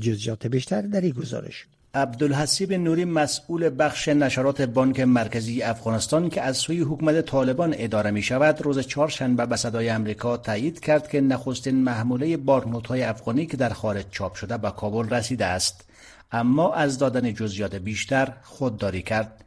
جزئیات 0.00 0.46
بیشتر 0.46 0.82
در 0.82 1.00
این 1.00 1.12
گزارش. 1.12 1.66
عبدالحسیب 1.96 2.72
نوری 2.72 3.04
مسئول 3.04 3.70
بخش 3.78 4.08
نشرات 4.08 4.62
بانک 4.62 5.00
مرکزی 5.00 5.62
افغانستان 5.62 6.30
که 6.30 6.42
از 6.42 6.56
سوی 6.56 6.80
حکومت 6.80 7.20
طالبان 7.26 7.74
اداره 7.78 8.10
می 8.10 8.22
شود 8.22 8.62
روز 8.62 8.78
چهارشنبه 8.78 9.46
به 9.46 9.56
صدای 9.56 9.88
امریکا 9.88 10.36
تایید 10.36 10.80
کرد 10.80 11.08
که 11.08 11.20
نخستین 11.20 11.74
محموله 11.74 12.36
بانکنوت 12.36 12.86
های 12.86 13.02
افغانی 13.02 13.46
که 13.46 13.56
در 13.56 13.68
خارج 13.68 14.04
چاپ 14.10 14.34
شده 14.34 14.56
به 14.56 14.70
کابل 14.70 15.08
رسیده 15.08 15.44
است. 15.44 15.84
اما 16.32 16.74
از 16.74 16.98
دادن 16.98 17.34
جزئیات 17.34 17.74
بیشتر 17.74 18.32
خودداری 18.42 19.02
کرد. 19.02 19.44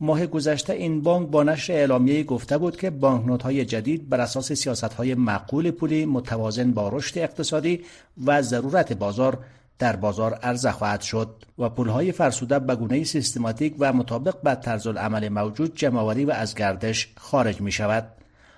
ماه 0.00 0.26
گذشته 0.26 0.72
این 0.72 1.02
بانک 1.02 1.28
با 1.28 1.42
نشر 1.42 1.72
اعلامیه 1.72 2.24
گفته 2.24 2.58
بود 2.58 2.76
که 2.76 2.90
بانکنوت 2.90 3.42
های 3.42 3.64
جدید 3.64 4.08
بر 4.08 4.20
اساس 4.20 4.52
سیاست 4.52 4.84
های 4.84 5.14
معقول 5.14 5.70
پولی 5.70 6.06
متوازن 6.06 6.72
با 6.72 6.88
رشد 6.88 7.18
اقتصادی 7.18 7.80
و 8.24 8.42
ضرورت 8.42 8.92
بازار 8.92 9.38
در 9.78 9.96
بازار 9.96 10.34
عرضه 10.34 10.72
خواهد 10.72 11.00
شد 11.00 11.44
و 11.58 11.68
پولهای 11.68 12.12
فرسوده 12.12 12.58
به 12.58 12.76
گونه 12.76 13.04
سیستماتیک 13.04 13.74
و 13.78 13.92
مطابق 13.92 14.34
با 14.42 14.54
طرز 14.54 14.86
العمل 14.86 15.28
موجود 15.28 15.76
جمعآوری 15.76 16.24
و 16.24 16.30
از 16.30 16.54
گردش 16.54 17.08
خارج 17.16 17.60
می 17.60 17.72
شود. 17.72 18.08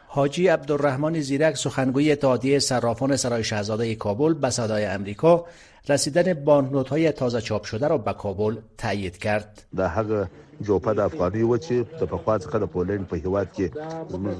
حاجی 0.06 0.48
عبدالرحمن 0.48 1.20
زیرک 1.20 1.56
سخنگوی 1.56 2.12
اتحادیه 2.12 2.58
صرافان 2.58 3.16
سرای 3.16 3.44
شهزاده 3.44 3.94
کابل 3.94 4.34
به 4.34 4.50
صدای 4.50 4.84
امریکا 4.84 5.46
رسیدن 5.88 6.34
بانکنوت 6.34 6.88
های 6.88 7.12
تازه 7.12 7.40
چاپ 7.40 7.64
شده 7.64 7.88
را 7.88 7.99
به 7.99 8.12
کابل 8.12 8.56
تایید 8.78 9.18
کرد. 9.18 9.62
در 9.76 9.88
جوپه 10.66 10.92
د 10.94 11.00
افغاني 11.00 11.42
و 11.42 11.58
چې 11.58 12.00
د 12.00 12.08
پخوا 12.12 12.38
څخه 12.38 12.56
د 12.62 12.66
پولند 12.72 13.06
په 13.10 13.16
هیواد 13.16 13.49
کې 13.56 13.66
زموږ 14.12 14.37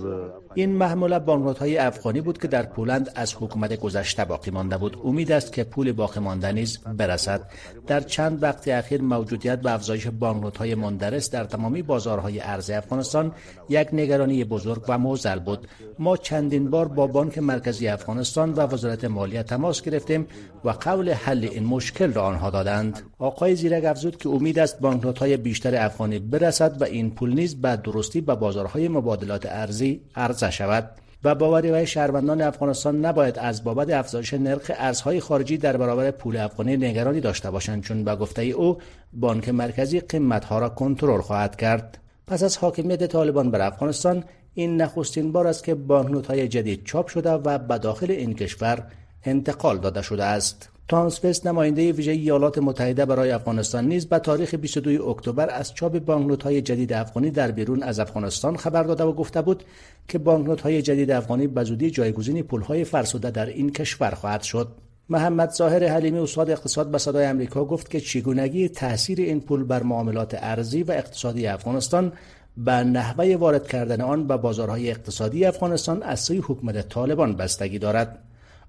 این 0.54 0.73
محموله 0.82 1.18
بانکنوت 1.18 1.59
های 1.59 1.76
افغانی 1.78 2.20
بود 2.20 2.38
که 2.38 2.49
در 2.49 2.62
پولند 2.62 3.11
از 3.14 3.35
حکومت 3.35 3.80
گذشته 3.80 4.25
باقی 4.25 4.50
مانده 4.50 4.76
بود. 4.76 4.99
امید 5.04 5.32
است 5.32 5.52
که 5.52 5.64
پول 5.64 5.92
باقی 5.92 6.20
مانده 6.20 6.52
نیز 6.52 6.78
برسد. 6.78 7.40
در 7.87 8.00
چند 8.00 8.42
وقت 8.42 8.68
اخیر 8.68 9.02
موجودیت 9.02 9.61
و 9.64 9.68
افزایش 9.68 10.06
بانکنوت 10.06 10.56
های 10.56 10.75
مندرس 10.75 11.30
در 11.30 11.44
تمامی 11.44 11.82
بازارهای 11.82 12.40
ارز 12.40 12.70
افغانستان 12.70 13.32
یک 13.68 13.88
نگرانی 13.92 14.44
بزرگ 14.44 14.85
و 14.88 14.99
موزل 14.99 15.38
بود. 15.38 15.68
ما 15.99 16.16
چندین 16.16 16.70
بار 16.70 16.88
با 16.88 17.06
بانک 17.06 17.38
مرکزی 17.38 17.88
افغانستان 17.88 18.52
و 18.52 18.61
وزارت 18.61 19.04
مالیه 19.04 19.42
تماس 19.42 19.82
گرفتیم 19.82 20.26
و 20.64 20.70
قول 20.70 21.12
حل 21.30 21.49
این 21.50 21.64
مشکل 21.64 22.12
را 22.12 22.22
آنها 22.22 22.50
دادند. 22.50 23.02
آقای 23.18 23.56
زیرک 23.56 23.84
افزود 23.84 24.16
که 24.16 24.28
امید 24.28 24.58
است 24.58 24.80
بانکنوت 24.80 25.18
های 25.18 25.37
بیشتر 25.37 25.84
افغانی 25.84 26.18
برسد 26.18 26.82
و 26.82 26.84
این 26.84 27.10
پول 27.10 27.34
نیز 27.34 27.60
به 27.60 27.76
درستی 27.76 28.20
به 28.20 28.34
بازارهای 28.34 28.88
مبادلات 28.88 29.46
ارزی 29.46 30.00
عرضه 30.16 30.50
شود. 30.50 30.90
و 31.25 31.34
باوری 31.34 31.70
های 31.70 31.87
شهروندان 31.87 32.42
افغانستان 32.42 33.04
نباید 33.04 33.38
از 33.38 33.64
بابت 33.64 33.90
افزایش 33.90 34.34
نرخ 34.34 34.70
ارزهای 34.75 35.20
خارجی 35.20 35.56
در 35.56 35.76
برابر 35.76 36.10
پول 36.10 36.37
افغانی 36.37 36.76
نگرانی 36.76 37.20
داشته 37.20 37.50
باشند 37.50 37.82
چون 37.82 38.04
به 38.04 38.16
گفته 38.16 38.42
او 38.42 38.78
بانک 39.12 39.49
مرکزی 39.49 40.00
قیمتها 40.00 40.58
را 40.58 40.68
کنترل 40.68 41.20
خواهد 41.20 41.56
کرد. 41.56 41.99
پس 42.26 42.42
از 42.42 42.56
حاکمیت 42.56 43.06
طالبان 43.06 43.50
بر 43.50 43.60
افغانستان 43.60 44.25
این 44.54 44.82
نخستین 44.82 45.32
بار 45.32 45.46
است 45.46 45.64
که 45.64 45.75
بانکنوت 45.75 46.26
های 46.26 46.49
جدید 46.49 46.84
چاپ 46.84 47.08
شده 47.08 47.30
و 47.30 47.58
به 47.58 47.78
داخل 47.78 48.10
این 48.10 48.34
کشور 48.34 48.87
انتقال 49.25 49.79
داده 49.79 50.03
شده 50.03 50.25
است 50.25 50.69
ترانسفست 50.91 51.47
نماینده 51.47 51.93
ویژه 51.93 52.12
ایالات 52.12 52.59
متحده 52.59 53.05
برای 53.05 53.31
افغانستان 53.31 53.89
نیز 53.89 54.07
به 54.07 54.19
تاریخ 54.19 54.55
22 54.55 55.09
اکتبر 55.09 55.50
از 55.50 55.75
چاپ 55.75 56.11
های 56.43 56.62
جدید 56.62 56.93
افغانی 56.93 57.31
در 57.31 57.50
بیرون 57.50 57.83
از 57.83 58.00
افغانستان 58.00 58.57
خبر 58.57 58.83
داده 58.83 59.05
و 59.05 59.12
گفته 59.12 59.43
بود 59.43 59.65
که 60.09 60.21
های 60.62 60.83
جدید 60.83 61.11
افغانی 61.11 61.47
به 61.47 61.65
زودی 61.65 61.91
جایگزین 61.91 62.43
پولهای 62.43 62.85
فرسوده 62.85 63.31
در 63.31 63.47
این 63.47 63.73
کشور 63.73 64.11
خواهد 64.11 64.43
شد. 64.43 64.69
محمد 65.09 65.50
ظاهر 65.50 65.85
حلیمی 65.85 66.19
استاد 66.19 66.50
اقتصاد 66.50 66.91
به 66.91 66.99
صدای 66.99 67.27
آمریکا 67.27 67.65
گفت 67.65 67.91
که 67.91 68.00
چگونگی 68.00 68.69
تاثیر 68.69 69.21
این 69.21 69.41
پول 69.41 69.65
بر 69.65 69.83
معاملات 69.83 70.37
ارزی 70.39 70.83
و 70.83 70.93
اقتصادی 70.93 71.47
افغانستان 71.47 72.12
به 72.57 72.73
نحوه 72.73 73.37
وارد 73.37 73.69
کردن 73.69 74.00
آن 74.00 74.27
به 74.27 74.37
بازارهای 74.37 74.91
اقتصادی 74.91 75.45
افغانستان 75.45 76.03
از 76.03 76.21
سوی 76.21 76.39
حکومت 76.39 76.89
طالبان 76.89 77.37
بستگی 77.37 77.79
دارد. 77.79 78.19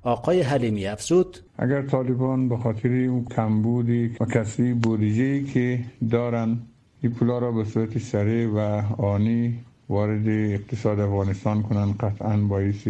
آقای 0.04 0.42
حلیمی 0.42 0.86
افزود. 0.86 1.38
اگر 1.58 1.82
طالبان 1.82 2.50
به 2.50 2.58
خاطر 2.58 2.90
اون 2.90 3.26
کمبودی 3.26 4.16
و 4.20 4.26
کسری 4.26 4.74
بودجه 4.74 5.44
که 5.44 5.80
دارن 6.10 6.58
این 7.02 7.12
پولا 7.12 7.40
را 7.40 7.52
به 7.52 7.66
صورت 7.66 7.98
سریع 7.98 8.48
و 8.48 8.60
آنی 9.02 9.60
وارد 9.90 10.28
اقتصاد 10.28 11.00
افغانستان 11.00 11.64
کنند 11.64 11.98
قطعا 11.98 12.38
باعث 12.38 12.88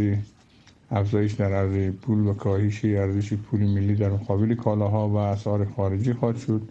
افزایش 0.91 1.33
در 1.33 1.51
ارز 1.51 1.91
پول 2.01 2.27
و 2.27 2.33
کاهش 2.33 2.85
ارزش 2.85 3.33
پول 3.33 3.59
ملی 3.59 3.95
در 3.95 4.09
مقابل 4.09 4.55
کالاها 4.55 5.09
و 5.09 5.15
اسعار 5.15 5.67
خارجی 5.75 6.13
خواهد 6.13 6.37
شد 6.37 6.61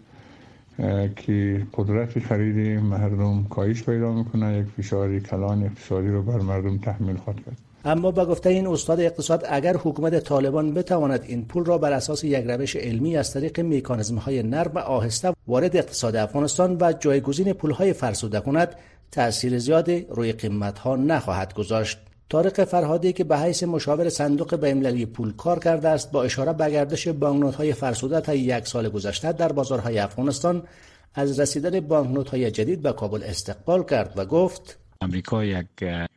که 1.15 1.67
قدرت 1.73 2.19
خرید 2.19 2.79
مردم 2.79 3.43
کاهش 3.43 3.83
پیدا 3.83 4.13
می‌کنه 4.13 4.57
یک 4.57 4.65
فشار 4.65 5.19
کلان 5.19 5.63
اقتصادی 5.63 6.07
رو 6.07 6.21
بر 6.23 6.37
مردم 6.37 6.77
تحمیل 6.77 7.15
خواهد 7.15 7.45
کرد. 7.45 7.70
اما 7.85 8.11
با 8.11 8.25
گفته 8.25 8.49
این 8.49 8.67
استاد 8.67 8.99
اقتصاد 8.99 9.45
اگر 9.49 9.77
حکومت 9.77 10.19
طالبان 10.19 10.73
بتواند 10.73 11.23
این 11.27 11.45
پول 11.45 11.65
را 11.65 11.77
بر 11.77 11.93
اساس 11.93 12.23
یک 12.23 12.45
روش 12.47 12.75
علمی 12.75 13.17
از 13.17 13.33
طریق 13.33 13.59
میکانیزم 13.59 14.15
های 14.15 14.43
نرم 14.43 14.71
و 14.75 14.79
آهسته 14.79 15.33
وارد 15.47 15.77
اقتصاد 15.77 16.15
افغانستان 16.15 16.77
و 16.81 16.93
جایگزین 16.93 17.53
پول 17.53 17.71
های 17.71 17.93
فرسوده 17.93 18.39
کند 18.39 18.75
تأثیر 19.11 19.59
زیادی 19.59 20.05
روی 20.09 20.31
قیمت 20.31 20.79
ها 20.79 20.95
نخواهد 20.95 21.53
گذاشت. 21.53 21.97
طارق 22.29 22.63
فرهادی 22.63 23.13
که 23.13 23.23
به 23.23 23.37
حیث 23.37 23.63
مشاور 23.63 24.09
صندوق 24.09 24.55
بین‌المللی 24.55 25.05
پول 25.05 25.33
کار 25.33 25.59
کرده 25.59 25.89
است 25.89 26.11
با 26.11 26.23
اشاره 26.23 26.53
به 26.53 26.69
گردش 26.69 27.07
بانکنوت 27.07 27.55
های 27.55 27.73
فرسوده 27.73 28.21
تا 28.21 28.33
یک 28.33 28.67
سال 28.67 28.89
گذشته 28.89 29.31
در 29.31 29.51
بازارهای 29.51 29.99
افغانستان 29.99 30.63
از 31.13 31.39
رسیدن 31.39 31.79
بانکنوت 31.79 32.29
های 32.29 32.51
جدید 32.51 32.81
به 32.81 32.93
کابل 32.93 33.23
استقبال 33.23 33.83
کرد 33.83 34.13
و 34.15 34.25
گفت 34.25 34.77
امریکا 35.01 35.45
یک 35.45 35.67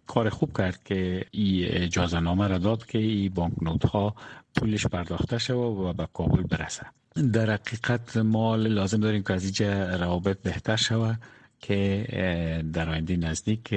کار 0.06 0.28
خوب 0.28 0.58
کرد 0.58 0.84
که 0.84 1.24
این 1.30 1.66
اجازه 1.68 2.20
نامه 2.20 2.48
را 2.48 2.58
داد 2.58 2.86
که 2.86 2.98
این 2.98 3.34
بانکنوت 3.34 3.86
ها 3.86 4.14
پولش 4.56 4.86
پرداخته 4.86 5.38
شود 5.38 5.78
و 5.78 5.92
به 5.92 6.08
کابل 6.12 6.42
برسه. 6.42 6.86
در 7.32 7.50
حقیقت 7.50 8.16
ما 8.16 8.56
لازم 8.56 9.00
داریم 9.00 9.22
که 9.22 9.32
از 9.32 9.44
اینجا 9.44 9.96
روابط 9.96 10.38
بهتر 10.42 10.76
شود 10.76 11.18
که 11.60 12.06
در 12.72 12.90
آینده 12.90 13.16
نزدیک 13.16 13.74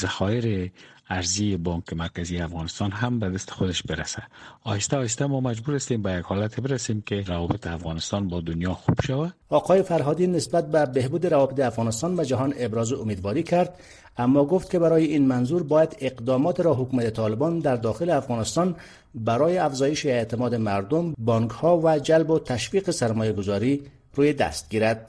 ذخایر 0.00 0.70
ارزی 1.10 1.56
بانک 1.56 1.92
مرکزی 1.92 2.38
افغانستان 2.38 2.90
هم 2.90 3.18
به 3.18 3.30
دست 3.30 3.50
خودش 3.50 3.82
برسه 3.82 4.22
آهسته 4.64 4.96
آهسته 4.96 5.26
ما 5.26 5.40
مجبور 5.40 5.74
هستیم 5.74 6.02
به 6.02 6.12
یک 6.12 6.24
حالت 6.24 6.60
برسیم 6.60 7.02
که 7.06 7.22
روابط 7.26 7.66
افغانستان 7.66 8.28
با 8.28 8.40
دنیا 8.40 8.74
خوب 8.74 8.94
شود 9.06 9.34
آقای 9.48 9.82
فرهادی 9.82 10.26
نسبت 10.26 10.70
به 10.70 10.86
بهبود 10.86 11.26
روابط 11.26 11.60
افغانستان 11.60 12.20
و 12.20 12.24
جهان 12.24 12.54
ابراز 12.56 12.92
امیدواری 12.92 13.42
کرد 13.42 13.74
اما 14.18 14.44
گفت 14.44 14.70
که 14.70 14.78
برای 14.78 15.04
این 15.04 15.26
منظور 15.26 15.62
باید 15.62 15.96
اقدامات 16.00 16.60
را 16.60 16.74
حکومت 16.74 17.10
طالبان 17.10 17.58
در 17.58 17.76
داخل 17.76 18.10
افغانستان 18.10 18.76
برای 19.14 19.58
افزایش 19.58 20.06
اعتماد 20.06 20.54
مردم، 20.54 21.14
بانک 21.18 21.50
ها 21.50 21.80
و 21.84 21.98
جلب 21.98 22.30
و 22.30 22.38
تشویق 22.38 22.90
سرمایه 22.90 23.32
گذاری 23.32 23.82
روی 24.14 24.32
دست 24.32 24.70
گیرد. 24.70 25.08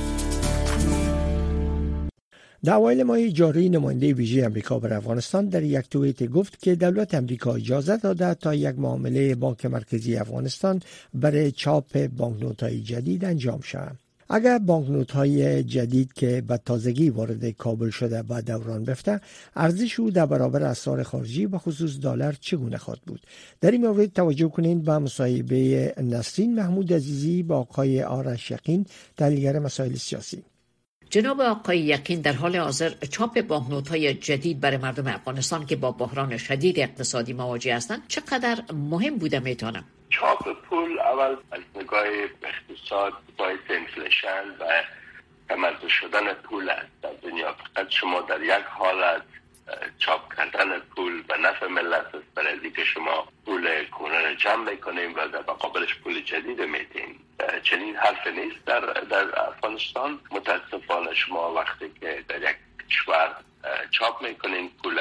در 2.63 2.73
اوایل 2.73 3.03
ماه 3.03 3.29
جاری 3.29 3.69
نماینده 3.69 4.13
ویژه 4.13 4.45
امریکا 4.45 4.79
بر 4.79 4.93
افغانستان 4.93 5.45
در 5.45 5.63
یک 5.63 5.89
توییت 5.89 6.23
گفت 6.23 6.59
که 6.59 6.75
دولت 6.75 7.13
امریکا 7.13 7.53
اجازه 7.53 7.97
داده 7.97 8.33
تا 8.33 8.53
یک 8.55 8.79
معامله 8.79 9.35
بانک 9.35 9.65
مرکزی 9.65 10.15
افغانستان 10.15 10.81
برای 11.13 11.51
چاپ 11.51 12.07
بانکنوت 12.07 12.63
های 12.63 12.81
جدید 12.81 13.25
انجام 13.25 13.61
شود. 13.63 13.97
اگر 14.29 14.57
بانکنوت 14.57 15.11
های 15.11 15.63
جدید 15.63 16.13
که 16.13 16.43
به 16.47 16.57
تازگی 16.65 17.09
وارد 17.09 17.49
کابل 17.49 17.89
شده 17.89 18.23
و 18.29 18.41
دوران 18.41 18.83
بفته 18.83 19.21
ارزش 19.55 19.99
او 19.99 20.11
در 20.11 20.25
برابر 20.25 20.63
اسعار 20.63 21.03
خارجی 21.03 21.47
به 21.47 21.57
خصوص 21.57 21.99
دلار 21.99 22.37
چگونه 22.39 22.77
خواهد 22.77 23.01
بود 23.01 23.21
در 23.61 23.71
این 23.71 23.87
مورد 23.87 24.13
توجه 24.13 24.49
کنید 24.49 24.83
به 24.83 24.97
مصاحبه 24.97 25.93
نسرین 25.97 26.55
محمود 26.55 26.93
عزیزی 26.93 27.43
با 27.43 27.57
آقای 27.57 28.03
آرش 28.03 28.51
یقین 28.51 28.85
تحلیلگر 29.17 29.59
مسائل 29.59 29.95
سیاسی 29.95 30.43
جناب 31.11 31.41
آقای 31.41 31.79
یقین 31.79 32.21
در 32.21 32.33
حال 32.33 32.55
حاضر 32.55 32.89
چاپ 32.89 33.41
بانکنوت 33.41 33.89
های 33.89 34.13
جدید 34.13 34.59
برای 34.59 34.77
مردم 34.77 35.07
افغانستان 35.07 35.65
که 35.65 35.75
با 35.75 35.91
بحران 35.91 36.37
شدید 36.37 36.79
اقتصادی 36.79 37.33
مواجه 37.33 37.75
هستند 37.75 38.07
چقدر 38.07 38.57
مهم 38.73 39.17
بوده 39.17 39.39
می‌تونم؟ 39.39 39.83
چاپ 40.09 40.61
پول 40.61 40.99
اول 40.99 41.35
از 41.51 41.59
نگاه 41.75 42.03
اقتصاد 42.43 43.13
باید 43.37 43.59
انفلیشن 43.69 44.43
و 44.59 44.65
کمرده 45.49 45.89
شدن 45.89 46.33
پول 46.33 46.69
است. 46.69 46.87
در 47.01 47.29
دنیا 47.29 47.53
فقط 47.53 47.89
شما 47.89 48.21
در 48.21 48.41
یک 48.43 48.65
حالت 48.69 49.21
چاپ 49.99 50.35
کردن 50.35 50.79
پول 50.79 51.23
به 51.23 51.37
نفع 51.37 51.67
ملت 51.67 52.15
است. 52.15 52.33
برای 52.35 52.71
که 52.71 52.83
شما 52.83 53.27
پول 53.45 53.85
کونه 53.85 54.35
جمع 54.35 54.71
می‌کنیم 54.71 55.15
و 55.15 55.27
در 55.27 55.39
مقابلش 55.39 55.95
پول 55.95 56.21
جدید 56.21 56.61
میدین. 56.61 57.19
چنین 57.63 57.95
حرف 57.95 58.27
نیست. 58.27 58.65
در, 58.65 58.79
در 58.79 59.39
افغانستان 59.39 60.19
متاسفانه 60.31 61.13
شما 61.13 61.53
وقتی 61.53 61.91
که 61.99 62.23
در 62.27 62.41
یک 62.41 62.57
کشور 62.89 63.35
چاپ 63.91 64.21
می‌کنین 64.21 64.71
پول 64.83 64.99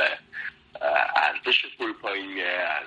ارزش 1.16 1.66
پول 1.78 1.92
پایین 1.92 2.38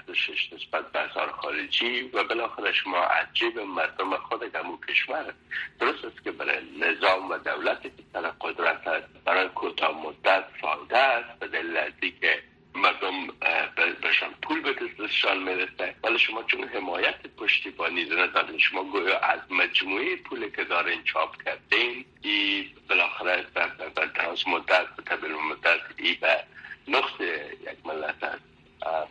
ارزشش 0.08 0.54
نسبت 0.54 0.92
به 0.92 1.00
اسعار 1.00 1.32
خارجی 1.32 2.02
و 2.02 2.24
بالاخره 2.24 2.74
شما 2.74 3.04
از 3.04 3.28
جیب 3.34 3.60
مردم 3.60 4.18
خود 4.18 4.56
همون 4.56 4.78
کشور. 4.90 5.34
درست 5.80 6.06
است 6.06 6.24
که 6.24 6.32
برای 6.32 6.58
نظام 6.80 7.30
و 7.30 7.38
دولتی 7.38 7.90
که 7.90 8.04
سر 8.14 8.22
قدرت 8.42 9.04
برای 9.26 9.50
کوتاه 9.50 10.06
مدت 10.06 10.44
فایده 10.62 10.98
است 10.98 11.40
به 11.40 11.48
دلیل 11.48 12.12
که 12.22 12.44
مردم 12.76 13.28
بهشان 14.02 14.34
پول 14.42 14.62
به 14.62 14.74
دستشان 14.74 15.44
می‌رسه. 15.44 15.96
ولی 16.04 16.20
شما 16.20 16.44
چون 16.44 16.64
حمایت 16.64 17.28
پشتیبانی 17.38 18.04
ندارین 18.04 18.60
شما 18.60 18.84
گویا 18.84 19.20
از 19.20 19.40
مجموعه 19.50 20.16
پول 20.16 20.50
که 20.50 20.64
دارین 20.64 21.04
چاپ 21.04 21.44
کردین 21.44 22.06
ای 22.22 22.70
بالاخره 22.90 23.46
در 23.56 24.06
دراز 24.06 24.48
مدت 24.48 24.88
به 24.96 25.04
طبیل 25.04 25.32
مدت 25.32 25.80
ای 25.98 26.14
به 26.14 26.44
نقص 26.88 27.22
یک 27.22 27.86
ملت 27.86 28.24
است. 28.24 28.53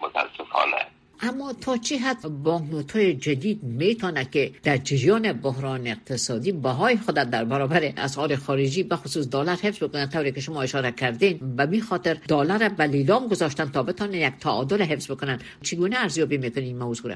متاسفانه. 0.03 0.87
اما 1.25 1.53
تا 1.53 1.77
چه 1.77 1.99
حد 1.99 2.23
بانکنوت 2.29 2.97
های 2.97 3.15
جدید 3.15 3.63
می‌تونه 3.63 4.25
که 4.25 4.53
در 4.63 4.77
جریان 4.77 5.33
بحران 5.33 5.87
اقتصادی 5.87 6.53
بهای 6.53 6.97
خود 6.97 7.15
در 7.15 7.45
برابر 7.45 7.93
اسعار 7.97 8.37
خارجی 8.37 8.83
به 8.83 8.97
خصوص 8.97 9.29
دلار 9.29 9.57
حفظ 9.57 9.83
بکنن 9.83 10.09
طوری 10.09 10.33
که 10.33 10.41
شما 10.41 10.63
اشاره 10.63 10.93
کردین. 10.93 11.55
و 11.59 11.67
می 11.67 11.81
خاطر 11.81 12.15
دلار 12.15 12.69
به 12.69 12.85
لیلام 12.85 13.29
گذاشتن 13.29 13.71
تا 13.71 13.83
بتونه 13.83 14.19
یک 14.19 14.35
تعادل 14.41 14.83
حفظ 14.83 15.11
بکنن. 15.11 15.39
چگونه 15.63 15.97
ارزیابی 15.99 16.39
می‌کنین 16.39 16.67
این 16.67 16.79
موضوع 16.79 17.15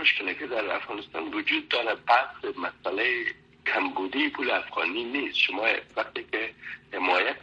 مشکلی 0.00 0.34
که 0.34 0.46
در 0.46 0.74
افغانستان 0.74 1.22
وجود 1.34 1.68
داره 1.68 1.94
بحث 2.08 2.44
مسئله 2.44 3.04
کمبودی 3.66 4.28
پول 4.28 4.50
افغانی 4.50 5.04
نیست. 5.04 5.36
شما 5.36 5.62
وقتی 5.96 6.24
که 6.32 6.50
حمایت 6.92 7.36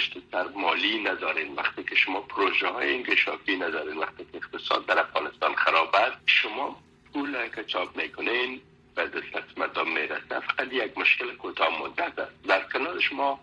پشت 0.00 0.16
سر 0.32 0.48
مالی 0.48 0.98
ندارین. 0.98 1.54
وقتی 1.54 1.84
که 1.84 1.94
شما 1.94 2.20
پروژه 2.20 2.68
های 2.68 2.94
انکشافی 2.94 3.56
ندارین 3.56 3.96
وقتی 3.96 4.24
که 4.32 4.36
اقتصاد 4.36 4.86
در 4.86 4.98
افغانستان 4.98 5.54
خراب 5.54 5.96
است 5.96 6.16
شما 6.26 6.82
پول 7.12 7.48
که 7.48 7.64
چاپ 7.64 7.96
می‌کنین 7.96 8.60
به 8.94 9.06
دست 9.06 9.58
مردم 9.58 9.88
می‌رسه. 9.88 10.40
فقط 10.40 10.72
یک 10.72 10.98
مشکل 10.98 11.34
کوتاه 11.36 11.82
مدت 11.82 12.18
است. 12.18 12.32
در 12.48 12.60
کنار 12.72 13.00
شما 13.00 13.40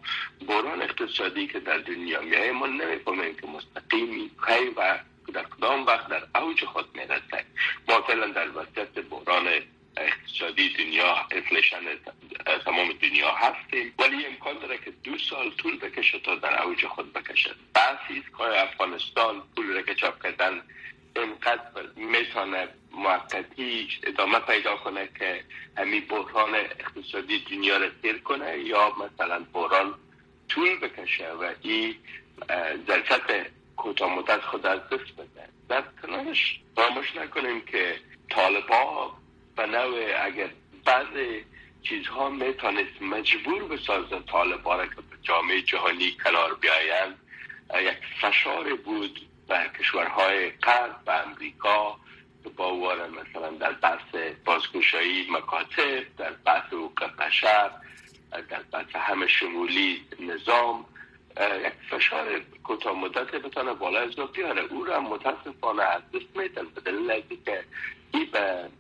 بحران 0.48 0.82
اقتصادی 0.82 1.48
که 1.48 1.60
در 1.60 1.78
دنیا 1.78 2.22
میایه 2.22 2.52
ما 2.52 2.68
نمی‌فهمیم 2.68 3.36
که 3.36 3.48
مستقیم 3.48 4.30
کی 4.48 4.68
و 4.78 5.00
در 5.34 5.44
کدام 5.44 5.86
وقت 5.86 6.08
در 6.08 6.42
اوج 6.42 6.66
خود 6.66 6.86
می‌رسه 6.98 7.46
ما 7.90 8.02
فعلا 8.02 8.28
در 8.28 8.50
وسط 8.50 9.00
بحران 9.10 9.48
اقتصادی 9.98 10.70
دنیا 10.70 11.16
انفلیشن 11.32 11.80
تمام 12.66 12.92
دنیا 12.94 13.32
هستیم. 13.32 13.94
ولی 14.00 14.26
امکان 14.26 14.60
داره 14.60 14.78
که 14.78 14.92
دو 15.04 15.18
سال 15.18 15.52
طول 15.52 15.80
بکشه 15.80 16.20
تا 16.20 16.36
در 16.36 16.64
اوج 16.64 16.86
خود 16.86 17.14
بکشه. 17.14 17.56
است 17.76 18.38
که 18.38 18.44
افغانستان 18.44 19.44
پول 19.56 19.74
را 19.74 19.82
که 19.82 19.96
چاپ 19.96 20.24
کردن 20.24 20.62
اینقدر 21.16 21.62
می‌تونه 21.96 22.68
موقتی 22.92 23.88
ادامه 24.04 24.40
پیدا 24.40 24.78
کنه 24.78 25.10
که 25.20 25.44
همین 25.78 26.06
بحران 26.06 26.56
اقتصادی 26.56 27.40
دنیا 27.40 27.78
را 27.78 27.90
تیر 28.02 28.18
کنه 28.18 28.60
یا 28.60 28.96
مثلا 28.96 29.46
بحران 29.54 29.96
طول 30.50 30.80
بکشه 30.80 31.32
و 31.32 31.54
این 31.62 31.96
ظرفیت 32.88 33.48
کوتاه 33.78 34.16
مدت 34.16 34.42
خود 34.42 34.66
از 34.66 34.80
دست 34.80 35.14
بده. 35.18 35.50
در 35.70 35.84
کنارش 36.02 36.60
فراموش 36.76 37.16
نکنیم 37.16 37.62
که 37.62 38.00
طالبان 38.30 39.12
به 39.58 39.66
نوع 39.66 40.26
اگر 40.26 40.50
بعض 40.86 41.08
چیزها 41.84 42.30
می‌تونست 42.30 43.02
مجبور 43.02 43.64
بسازه 43.64 44.20
طالبان 44.20 44.90
که 44.90 44.96
به 44.96 45.18
جامعه 45.22 45.62
جهانی 45.62 46.12
کنار 46.12 46.56
بیایند 46.56 47.20
یک 47.76 47.98
فشار 48.22 48.76
بود 48.76 49.28
به 49.48 49.72
کشورهای 49.80 50.50
غرب 50.50 50.96
و 51.08 51.12
امریکا 51.12 52.00
که 52.44 52.50
باور 52.50 53.10
مثلا 53.10 53.50
در 53.50 53.72
بحث 53.72 54.16
بازگشایی 54.46 55.28
مکاتب 55.32 56.16
در 56.18 56.32
بحث 56.46 56.74
حقوق 56.74 57.04
بشر 57.04 57.72
در 58.32 58.64
بحث 58.72 58.96
همه 58.96 59.28
شمولی 59.28 60.06
نظام 60.20 60.86
یک 61.42 61.74
فشار 61.90 62.40
کوتاه 62.64 63.00
مدت 63.00 63.32
بتونه 63.32 63.74
بالا 63.74 64.00
از 64.00 64.16
بیاره. 64.16 64.62
او 64.62 64.84
را 64.84 65.00
متاسفانه 65.00 65.84
از 65.84 66.02
دست 66.14 66.38
میدن. 66.38 66.66
به 66.76 66.82
دلیل 66.82 67.22
که 67.46 67.64
این 68.12 68.28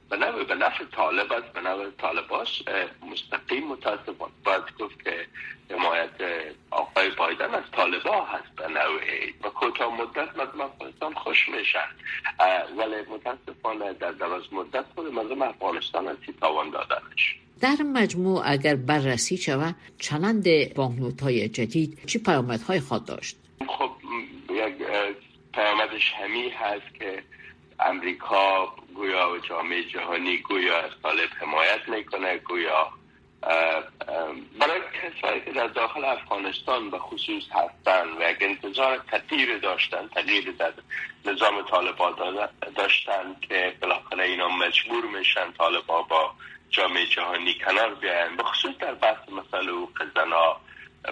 به 0.09 0.17
نوع 0.17 0.43
به 0.43 0.55
نفع 0.55 0.85
طالب 0.85 1.33
است 1.33 1.53
به 1.53 1.61
نوع 1.61 1.89
طالب 1.91 2.33
است 2.33 2.69
مستقیم 3.11 3.67
متاسفانه. 3.67 4.31
باید 4.43 4.77
گفت 4.79 5.03
که 5.03 5.27
حمایت 5.69 6.11
آقای 6.71 7.09
بایدن 7.09 7.55
از 7.55 7.63
طالبا 7.71 8.25
هست 8.25 8.55
به 8.55 8.67
نوعی 8.67 9.33
و 9.43 9.49
کوتاه 9.49 10.01
مدت. 10.01 10.37
مردم 10.37 10.61
افغانستان 10.61 11.13
خوش 11.13 11.49
میشن 11.49 11.89
ولی 12.77 13.01
متاسفانه 13.09 13.93
در 13.93 14.11
دراز 14.11 14.53
مدت 14.53 14.85
خود 14.95 15.13
مردم 15.13 15.41
افغانستان 15.41 16.07
از 16.07 16.17
تاوان 16.41 16.69
دادنش. 16.69 17.39
در 17.61 17.77
مجموع 17.93 18.41
اگر 18.45 18.75
بررسی 18.75 19.37
شود 19.37 19.75
چلند 19.99 20.73
بانکنوت 20.73 21.21
های 21.21 21.49
جدید 21.49 22.05
چی 22.05 22.19
پیامدهای 22.19 22.79
خواهد 22.79 23.05
داشت؟ 23.05 23.37
خب 23.67 23.91
یک 24.49 24.87
بحثش 25.97 26.13
همی 26.13 26.49
هست 26.49 26.95
که 26.99 27.23
امریکا 27.79 28.75
گویا 28.95 29.29
و 29.31 29.37
جامعه 29.37 29.83
جهانی 29.83 30.37
گویا 30.37 30.77
از 30.77 30.91
طالب 31.03 31.29
حمایت 31.41 31.89
می‌کنه 31.89 32.37
گویا 32.37 32.91
برای 34.59 34.81
کسایی 34.93 35.41
که 35.45 35.51
در 35.51 35.67
داخل 35.67 36.05
افغانستان 36.05 36.89
به 36.89 36.99
خصوص 36.99 37.43
هستن 37.51 38.07
و 38.19 38.31
یک 38.31 38.37
انتظار 38.41 39.03
کثیر 39.11 39.57
داشتن 39.57 40.07
تغییر 40.07 40.51
در 40.51 40.73
نظام 41.25 41.61
طالبان 41.61 42.13
داشتن 42.75 43.35
که 43.41 43.73
بالاخره 43.81 44.23
اینا 44.23 44.47
مجبور 44.49 45.05
میشن 45.17 45.51
طالبان 45.57 46.03
با 46.09 46.31
جامعه 46.69 47.05
جهانی 47.05 47.53
کنار 47.53 47.93
بیاین. 47.95 48.35
به 48.35 48.43
خصوص 48.43 48.77
در 48.77 48.93
بحث 48.93 49.29
مسئله 49.29 49.71
حقوق 49.71 50.03
زنا 50.15 50.57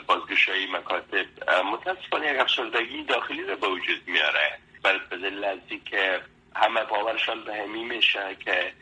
بازگشایی 0.08 0.68
مکاتب 0.72 1.26
متاسفانه 1.72 2.32
یک 2.34 2.40
افسردگی 2.40 3.04
داخلی 3.04 3.44
رو 3.44 3.56
به 3.56 3.68
وجود 3.68 4.02
میاره. 4.08 4.60
بر 4.84 4.98
به 4.98 5.60
که 5.86 6.22
همه 6.56 6.84
باورشان 6.84 7.44
به 7.44 7.56
همی 7.56 7.84
میشه 7.84 8.38
که 8.46 8.74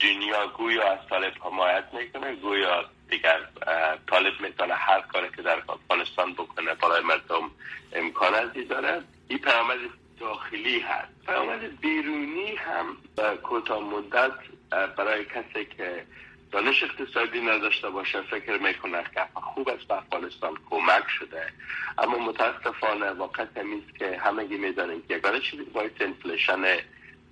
دنیا 0.00 0.46
گویا 0.46 0.92
از 0.92 0.98
طالب 1.10 1.32
حمایت 1.44 1.84
می‌کنه 1.92 2.34
گویا 2.34 2.84
دیگر 3.10 3.40
طالب 4.10 4.40
می‌تونه 4.40 4.74
هر 4.74 5.00
کاری 5.00 5.28
که 5.36 5.42
در 5.42 5.62
افغانستان 5.68 6.32
بکنه 6.32 6.74
برای 6.74 7.02
مردم 7.02 7.50
امکاناتی 7.92 8.64
داره. 8.64 9.02
این 9.28 9.38
پیامد 9.38 9.78
داخلی 10.20 10.78
هست. 10.78 11.26
پیامد 11.26 11.80
بیرونی 11.80 12.54
هم 12.56 12.86
کوتاه 13.42 13.82
مدت 13.82 14.32
برای 14.96 15.24
کسی 15.24 15.64
که 15.76 16.04
دانش 16.52 16.82
اقتصادی 16.82 17.40
نداشته 17.40 17.90
باشه 17.90 18.22
فکر 18.30 18.58
می‌کنه 18.58 19.04
که 19.14 19.20
خوب 19.34 19.68
است 19.68 19.88
به 19.88 19.94
افغانستان 19.94 20.54
کمک 20.70 21.04
شده. 21.18 21.46
اما 21.98 22.18
متاسفانه 22.18 23.10
واقع 23.10 23.44
تمیز 23.44 23.82
که 23.98 24.18
همگی 24.24 24.56
می‌دانیم 24.56 25.02
که 25.08 25.14
یگانه 25.14 25.40
چیزی 25.40 25.62
باید 25.62 25.92
انفلیشن 26.00 26.62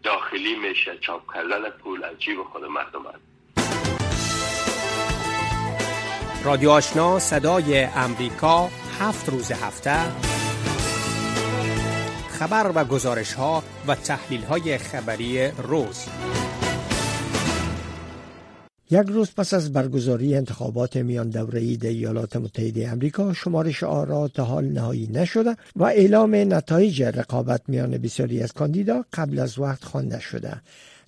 داخلی 0.03 0.55
میشه 0.55 0.99
چاپ 0.99 1.35
کردن 1.35 1.71
پول 1.71 2.05
از 2.05 2.19
جیب 2.19 2.43
خود 2.43 2.65
مردم 2.65 3.07
است. 3.07 3.33
رادیو 6.45 6.71
آشنا 6.71 7.19
صدای 7.19 7.85
امریکا 7.85 8.69
هفت 9.01 9.29
روز 9.29 9.53
هفته. 9.53 10.32
خبر 12.43 12.73
و 12.75 12.85
گزارش 12.85 13.33
ها 13.33 13.63
و 13.87 13.95
تحلیل 13.95 14.43
های 14.43 14.79
خبری 14.79 15.49
روز. 15.49 16.05
یک 18.91 19.07
روز 19.09 19.31
پس 19.37 19.55
از 19.55 19.73
برگزاری 19.73 20.37
انتخابات 20.37 20.97
میان 20.97 21.31
دوره‌ای 21.31 21.77
در 21.77 21.89
ایالات 21.89 22.37
متحده 22.37 22.93
آمریکا 22.93 23.33
شمارش 23.33 23.83
آرا 23.83 24.29
تا 24.29 24.45
حال 24.45 24.65
نهایی 24.65 25.09
نشده 25.13 25.57
و 25.77 25.85
اعلام 25.85 26.35
نتایج 26.35 27.03
رقابت 27.03 27.63
میان 27.69 27.91
بسیاری 27.91 28.43
از 28.43 28.53
کاندیدا 28.53 29.05
قبل 29.13 29.39
از 29.39 29.59
وقت 29.59 29.85
خوانده 29.85 30.21
شده. 30.21 30.61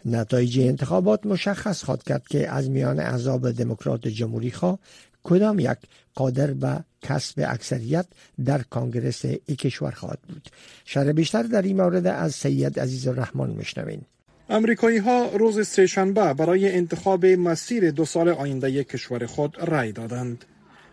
نتایج 0.04 0.60
انتخابات 0.60 1.26
مشخص 1.26 1.84
خواهد 1.84 2.02
کرد 2.02 2.28
که 2.28 2.50
از 2.50 2.70
میان 2.70 3.00
اعضاب 3.00 3.50
دموکرات 3.50 4.08
جمهوری 4.08 4.50
خواه 4.50 4.78
کدام 5.24 5.58
یک 5.58 5.78
قادر 6.14 6.50
به 6.50 6.84
کسب 7.02 7.44
اکثریت 7.48 8.06
در 8.44 8.62
کانگرس 8.62 9.24
ای 9.24 9.56
کشور 9.56 9.90
خواهد 9.90 10.18
بود 10.28 10.48
شرح 10.84 11.12
بیشتر 11.12 11.42
در 11.42 11.62
این 11.62 11.76
مورد 11.76 12.06
از 12.06 12.34
سید 12.34 12.80
عزیز 12.80 13.08
الرحمن 13.08 13.50
میشنوین 13.50 14.00
امریکایی 14.48 14.98
ها 14.98 15.26
روز 15.26 15.68
سهشنبه 15.68 16.34
برای 16.34 16.72
انتخاب 16.72 17.26
مسیر 17.26 17.90
دو 17.90 18.04
سال 18.04 18.28
آینده 18.28 18.84
کشور 18.84 19.26
خود 19.26 19.56
رأی 19.60 19.92
دادند. 19.92 20.44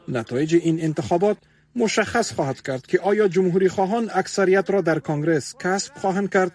نتایج 0.08 0.56
این 0.56 0.82
انتخابات 0.82 1.38
مشخص 1.76 2.34
خواهد 2.34 2.62
کرد 2.62 2.88
که 2.88 3.00
آیا 3.00 3.28
جمهوری 3.28 3.70
خواهان 3.70 4.10
اکثریت 4.14 4.70
را 4.70 4.82
در 4.82 5.00
کانگرس 5.00 5.56
کسب 5.60 5.94
خواهند 5.96 6.30
کرد 6.30 6.52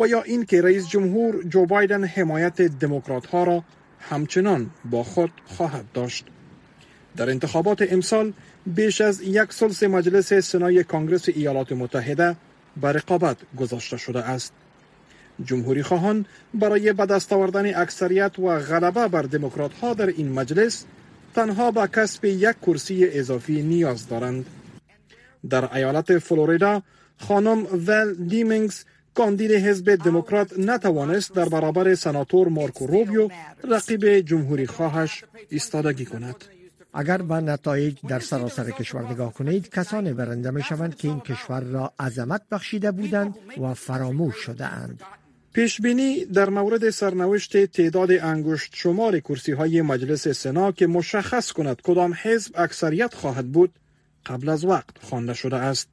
و 0.00 0.06
یا 0.06 0.22
اینکه 0.22 0.62
رئیس 0.62 0.88
جمهور 0.88 1.42
جو 1.42 1.66
بایدن 1.66 2.04
حمایت 2.04 2.62
دموکرات 2.62 3.26
ها 3.26 3.44
را 3.44 3.64
همچنان 3.98 4.70
با 4.84 5.02
خود 5.02 5.30
خواهد 5.44 5.84
داشت. 5.94 6.24
در 7.16 7.30
انتخابات 7.30 7.92
امسال 7.92 8.32
بیش 8.66 9.00
از 9.00 9.22
یک 9.22 9.52
سلس 9.52 9.82
مجلس 9.82 10.32
سنای 10.32 10.84
کانگرس 10.84 11.28
ایالات 11.28 11.72
متحده 11.72 12.36
به 12.80 12.92
رقابت 12.92 13.36
گذاشته 13.56 13.96
شده 13.96 14.24
است. 14.24 14.52
جمهوری 15.44 15.82
خواهان 15.82 16.26
برای 16.54 16.92
به 16.92 17.06
دست 17.06 17.32
آوردن 17.32 17.74
اکثریت 17.74 18.38
و 18.38 18.58
غلبه 18.58 19.08
بر 19.08 19.22
دموکرات 19.22 19.74
ها 19.74 19.94
در 19.94 20.06
این 20.06 20.32
مجلس 20.32 20.84
تنها 21.34 21.70
به 21.70 21.86
کسب 21.86 22.24
یک 22.24 22.56
کرسی 22.66 23.08
اضافی 23.08 23.62
نیاز 23.62 24.08
دارند. 24.08 24.46
در 25.50 25.74
ایالت 25.74 26.18
فلوریدا 26.18 26.82
خانم 27.18 27.66
ول 27.86 28.14
دیمینگز 28.14 28.84
کاندید 29.14 29.52
حزب 29.52 29.94
دموکرات 29.94 30.58
نتوانست 30.58 31.34
در 31.34 31.48
برابر 31.48 31.94
سناتور 31.94 32.48
مارکو 32.48 32.86
روبیو 32.86 33.28
رقیب 33.64 34.20
جمهوری 34.20 34.66
خواهش 34.66 35.24
ایستادگی 35.48 36.04
کند. 36.04 36.44
اگر 36.94 37.22
به 37.22 37.34
نتایج 37.34 37.96
در 38.08 38.20
سراسر 38.20 38.70
کشور 38.70 39.10
نگاه 39.10 39.34
کنید 39.34 39.68
کسانی 39.68 40.12
برنده 40.12 40.50
می 40.50 40.62
شوند 40.62 40.96
که 40.96 41.08
این 41.08 41.20
کشور 41.20 41.60
را 41.60 41.92
عظمت 42.00 42.42
بخشیده 42.50 42.90
بودند 42.90 43.34
و 43.60 43.74
فراموش 43.74 44.36
شده 44.36 44.66
اند 44.66 45.02
پیش 45.52 45.80
بینی 45.80 46.24
در 46.24 46.48
مورد 46.50 46.90
سرنوشت 46.90 47.66
تعداد 47.66 48.12
انگشت 48.12 48.72
شمار 48.74 49.20
کرسی 49.20 49.52
های 49.52 49.82
مجلس 49.82 50.28
سنا 50.28 50.72
که 50.72 50.86
مشخص 50.86 51.52
کند 51.52 51.80
کدام 51.82 52.14
حزب 52.22 52.52
اکثریت 52.54 53.14
خواهد 53.14 53.52
بود 53.52 53.72
قبل 54.26 54.48
از 54.48 54.64
وقت 54.64 54.98
خوانده 55.02 55.34
شده 55.34 55.56
است. 55.56 55.88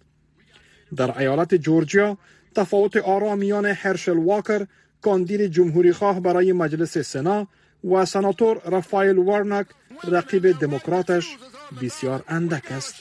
در 0.95 1.17
ایالت 1.17 1.55
جورجیا 1.55 2.17
تفاوت 2.55 2.97
آرا 2.97 3.35
میان 3.35 3.65
هرشل 3.65 4.17
واکر 4.17 4.65
کاندید 5.01 5.45
جمهوری 5.45 5.93
خواه 5.93 6.19
برای 6.19 6.53
مجلس 6.53 6.97
سنا 6.97 7.47
و 7.83 8.05
سناتور 8.05 8.61
رافایل 8.65 9.17
وارنک 9.17 9.67
رقیب 10.03 10.59
دموکراتش 10.59 11.37
بسیار 11.81 12.23
اندک 12.27 12.71
است. 12.71 12.95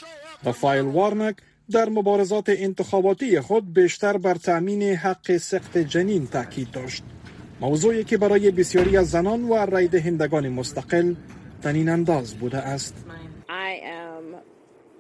رافایل 0.45 0.85
وارنک 0.85 1.37
در 1.71 1.89
مبارزات 1.89 2.49
انتخاباتی 2.49 3.41
خود 3.41 3.75
بیشتر 3.75 4.17
بر 4.17 4.35
تأمین 4.35 4.83
حق 4.83 5.37
سخت 5.37 5.79
جنین 5.79 6.27
تاکید 6.27 6.71
داشت. 6.71 7.03
موضوعی 7.61 8.05
که 8.05 8.19
برای 8.19 8.51
بسیاری 8.51 8.97
از 8.97 9.11
زنان 9.11 9.45
و 9.45 9.55
رای 9.55 9.89
دهندگان 9.89 10.49
مستقل 10.49 11.15
تنین 11.63 11.89
انداز 11.89 12.35
بوده 12.35 12.59
است. 12.59 12.95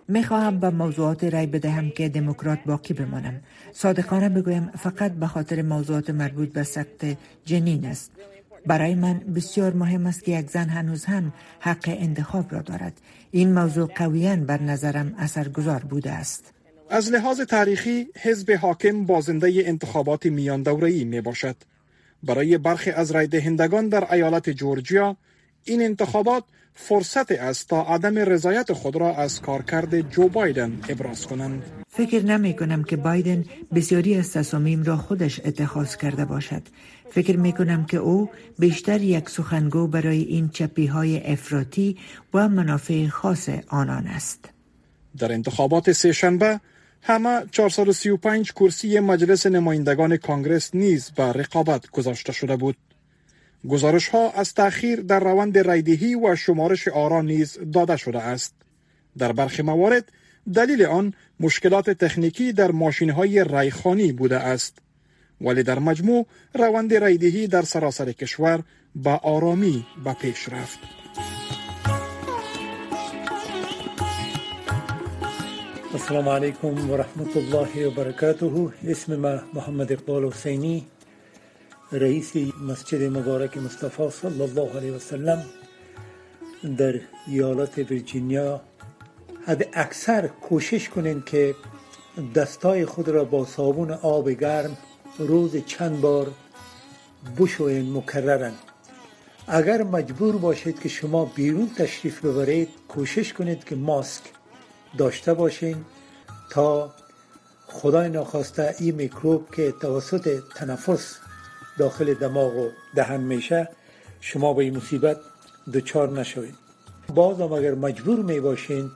می 0.08 0.24
خواهم 0.24 0.60
به 0.60 0.70
موضوعات 0.70 1.24
رای 1.24 1.46
بدهم 1.46 1.90
که 1.90 2.08
دموکرات 2.08 2.58
باقی 2.66 2.94
بمانم. 2.94 3.40
صادقانه 3.72 4.28
بگویم 4.28 4.70
فقط 4.78 5.12
به 5.12 5.26
خاطر 5.26 5.62
موضوعات 5.62 6.10
مربوط 6.10 6.52
به 6.52 6.62
سخت 6.62 7.06
جنین 7.44 7.86
است. 7.86 8.12
برای 8.68 8.94
من 8.94 9.18
بسیار 9.18 9.72
مهم 9.72 10.06
است 10.06 10.24
که 10.24 10.32
یک 10.38 10.50
زن 10.50 10.68
هنوز 10.68 11.04
هم 11.04 11.32
حق 11.60 11.84
انتخاب 11.88 12.54
را 12.54 12.60
دارد 12.60 13.00
این 13.30 13.52
موضوع 13.52 13.86
قویا 13.94 14.36
بر 14.36 14.62
نظرم 14.62 15.14
اثرگذار 15.18 15.80
بوده 15.80 16.12
است 16.12 16.52
از 16.90 17.12
لحاظ 17.12 17.40
تاریخی 17.40 18.08
حزب 18.20 18.50
حاکم 18.50 19.04
بازنده 19.04 19.62
انتخابات 19.66 20.26
میان 20.26 20.62
دوره‌ای 20.62 21.04
می 21.04 21.20
باشد. 21.20 21.56
برای 22.22 22.58
برخی 22.58 22.90
از 22.90 23.10
رای 23.10 23.26
دهندگان 23.26 23.88
در 23.88 24.14
ایالت 24.14 24.50
جورجیا 24.50 25.16
این 25.64 25.82
انتخابات 25.82 26.44
فرصت 26.80 27.32
است 27.32 27.68
تا 27.68 27.82
عدم 27.82 28.18
رضایت 28.18 28.72
خود 28.72 28.96
را 28.96 29.14
از 29.16 29.40
کارکرد 29.40 30.10
جو 30.10 30.28
بایدن 30.28 30.80
ابراز 30.88 31.26
کنند. 31.26 31.62
فکر 31.88 32.22
نمی 32.24 32.56
کنم 32.56 32.84
که 32.84 32.96
بایدن 32.96 33.44
بسیاری 33.74 34.14
از 34.14 34.32
تصامیم 34.32 34.82
را 34.82 34.96
خودش 34.96 35.40
اتخاذ 35.44 35.96
کرده 35.96 36.24
باشد. 36.24 36.62
فکر 37.10 37.36
می 37.36 37.52
کنم 37.52 37.84
که 37.84 37.96
او 37.96 38.30
بیشتر 38.58 39.00
یک 39.02 39.30
سخنگو 39.30 39.86
برای 39.86 40.22
این 40.22 40.48
چپی 40.48 40.86
های 40.86 41.32
افراطی 41.32 41.96
و 42.34 42.48
منافع 42.48 43.06
خاص 43.06 43.48
آنان 43.68 44.06
است. 44.06 44.48
در 45.18 45.32
انتخابات 45.32 45.92
سهشنبه 45.92 46.60
همه 47.02 47.42
435 47.50 48.52
کرسی 48.52 49.00
مجلس 49.00 49.46
نمایندگان 49.46 50.16
کانگرس 50.16 50.74
نیز 50.74 51.10
به 51.10 51.32
رقابت 51.32 51.90
گذاشته 51.90 52.32
شده 52.32 52.56
بود. 52.56 52.76
گزارش 53.68 54.08
ها 54.08 54.30
از 54.30 54.54
تأخیر 54.54 55.00
در 55.00 55.20
روند 55.20 55.58
رایدهی 55.58 56.14
و 56.14 56.36
شمارش 56.36 56.88
آرا 56.88 57.22
نیز 57.22 57.58
داده 57.72 57.96
شده 57.96 58.18
است. 58.18 58.54
در 59.18 59.32
برخی 59.32 59.62
موارد 59.62 60.12
دلیل 60.54 60.84
آن 60.84 61.14
مشکلات 61.40 61.90
تکنیکی 61.90 62.52
در 62.52 62.70
ماشین 62.70 63.10
های 63.10 63.44
رایخانی 63.44 64.12
بوده 64.12 64.36
است. 64.36 64.78
ولی 65.40 65.62
در 65.62 65.78
مجموع 65.78 66.26
روند 66.54 66.94
رایدهی 66.94 67.46
در 67.46 67.62
سراسر 67.62 68.12
کشور 68.12 68.62
با 68.94 69.16
آرامی 69.16 69.86
به 70.04 70.12
پیش 70.12 70.48
رفت. 70.48 70.78
السلام 75.92 76.28
علیکم 76.28 76.90
و 76.90 76.96
رحمت 76.96 77.36
الله 77.36 77.86
و 77.86 77.90
برکاته 77.90 78.68
اسم 78.86 79.16
ما 79.16 79.40
محمد 79.54 79.92
اقبال 79.92 80.24
حسینی 80.24 80.86
رئیس 81.92 82.32
مسجد 82.68 83.02
مبارک 83.02 83.56
مصطفی 83.56 84.10
صلی 84.10 84.42
الله 84.42 84.76
علیه 84.76 84.92
و 84.92 84.98
سلم 84.98 85.44
در 86.78 87.00
ایالت 87.26 87.78
ویرجینیا 87.78 88.60
حد 89.46 89.68
اکثر 89.72 90.26
کوشش 90.26 90.88
کنین 90.88 91.22
که 91.26 91.54
دستای 92.34 92.86
خود 92.86 93.08
را 93.08 93.24
با 93.24 93.44
صابون 93.44 93.90
آب 93.90 94.30
گرم 94.30 94.76
روز 95.18 95.56
چند 95.66 96.00
بار 96.00 96.30
بشوین 97.38 97.92
مکررن. 97.92 98.54
اگر 99.46 99.82
مجبور 99.82 100.36
باشید 100.36 100.80
که 100.80 100.88
شما 100.88 101.24
بیرون 101.24 101.70
تشریف 101.76 102.24
ببرید 102.24 102.68
کوشش 102.88 103.32
کنید 103.32 103.64
که 103.64 103.76
ماسک 103.76 104.22
داشته 104.98 105.34
باشین 105.34 105.84
تا 106.50 106.94
خدای 107.66 108.08
ناخواسته 108.08 108.74
این 108.78 108.94
میکروب 108.94 109.54
که 109.54 109.74
توسط 109.80 110.42
تنفس 110.54 111.18
داخل 111.78 112.14
دماغ 112.14 112.56
و 112.56 112.68
دهن 112.94 113.20
میشه 113.20 113.68
شما 114.20 114.54
به 114.54 114.64
این 114.64 114.76
مصیبت 114.76 115.16
دچار 115.74 116.20
نشوید. 116.20 116.54
باز 117.14 117.40
هم 117.40 117.52
اگر 117.52 117.74
مجبور 117.74 118.18
می 118.18 118.40
باشین 118.40 118.90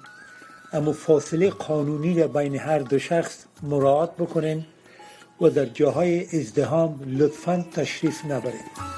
اما 0.73 0.93
فاصله 0.93 1.51
قانونی 1.51 2.21
را 2.21 2.29
بین 2.29 2.57
هر 2.57 2.79
دو 2.79 2.99
شخص 2.99 3.45
مراعات 3.63 4.17
بکنین 4.17 4.65
و 5.41 5.51
در 5.51 5.65
جاهای 5.67 6.41
ازدهام 6.41 7.01
لطفا 7.07 7.65
تشریف 7.73 8.25
نبرید 8.25 8.93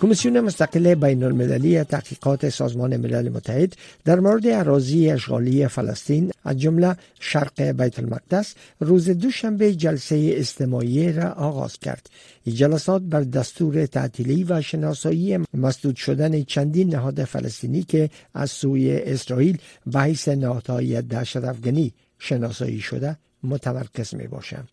کمیسیون 0.00 0.40
مستقل 0.40 0.94
بین 0.94 1.24
المللی 1.24 1.84
تحقیقات 1.84 2.48
سازمان 2.48 2.96
ملل 2.96 3.28
متحد 3.28 3.76
در 4.04 4.20
مورد 4.20 4.46
اراضی 4.46 5.10
اشغالی 5.10 5.68
فلسطین 5.68 6.32
از 6.44 6.58
جمله 6.58 6.96
شرق 7.20 7.62
بیت 7.62 7.98
المقدس 7.98 8.54
روز 8.80 9.10
دوشنبه 9.10 9.74
جلسه 9.74 10.34
استماعی 10.36 11.12
را 11.12 11.30
آغاز 11.30 11.78
کرد 11.78 12.10
این 12.44 12.56
جلسات 12.56 13.02
بر 13.02 13.20
دستور 13.20 13.86
تعطیلی 13.86 14.44
و 14.44 14.62
شناسایی 14.62 15.38
مسدود 15.54 15.96
شدن 15.96 16.42
چندین 16.42 16.94
نهاد 16.94 17.24
فلسطینی 17.24 17.82
که 17.82 18.10
از 18.34 18.50
سوی 18.50 18.96
اسرائیل 18.96 19.58
به 19.86 20.00
حیث 20.00 20.28
نهادهای 20.28 21.02
دهشت 21.02 21.36
افغانی 21.36 21.92
شناسایی 22.18 22.80
شده 22.80 23.16
متمرکز 23.42 24.14
می 24.14 24.26
باشند. 24.26 24.68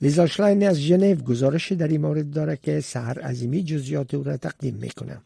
لیزا 0.00 0.26
شلاین 0.26 0.68
از 0.68 0.76
ژنو 0.76 1.14
گزارش 1.14 1.72
در 1.72 1.88
این 1.88 2.00
مورد 2.00 2.30
داره 2.30 2.56
که 2.56 2.80
سهر 2.80 3.20
عظیمی 3.20 3.62
جزئیات 3.62 4.14
او 4.14 4.22
را 4.22 4.36
تقدیم 4.36 4.74
می‌کنه 4.74 5.20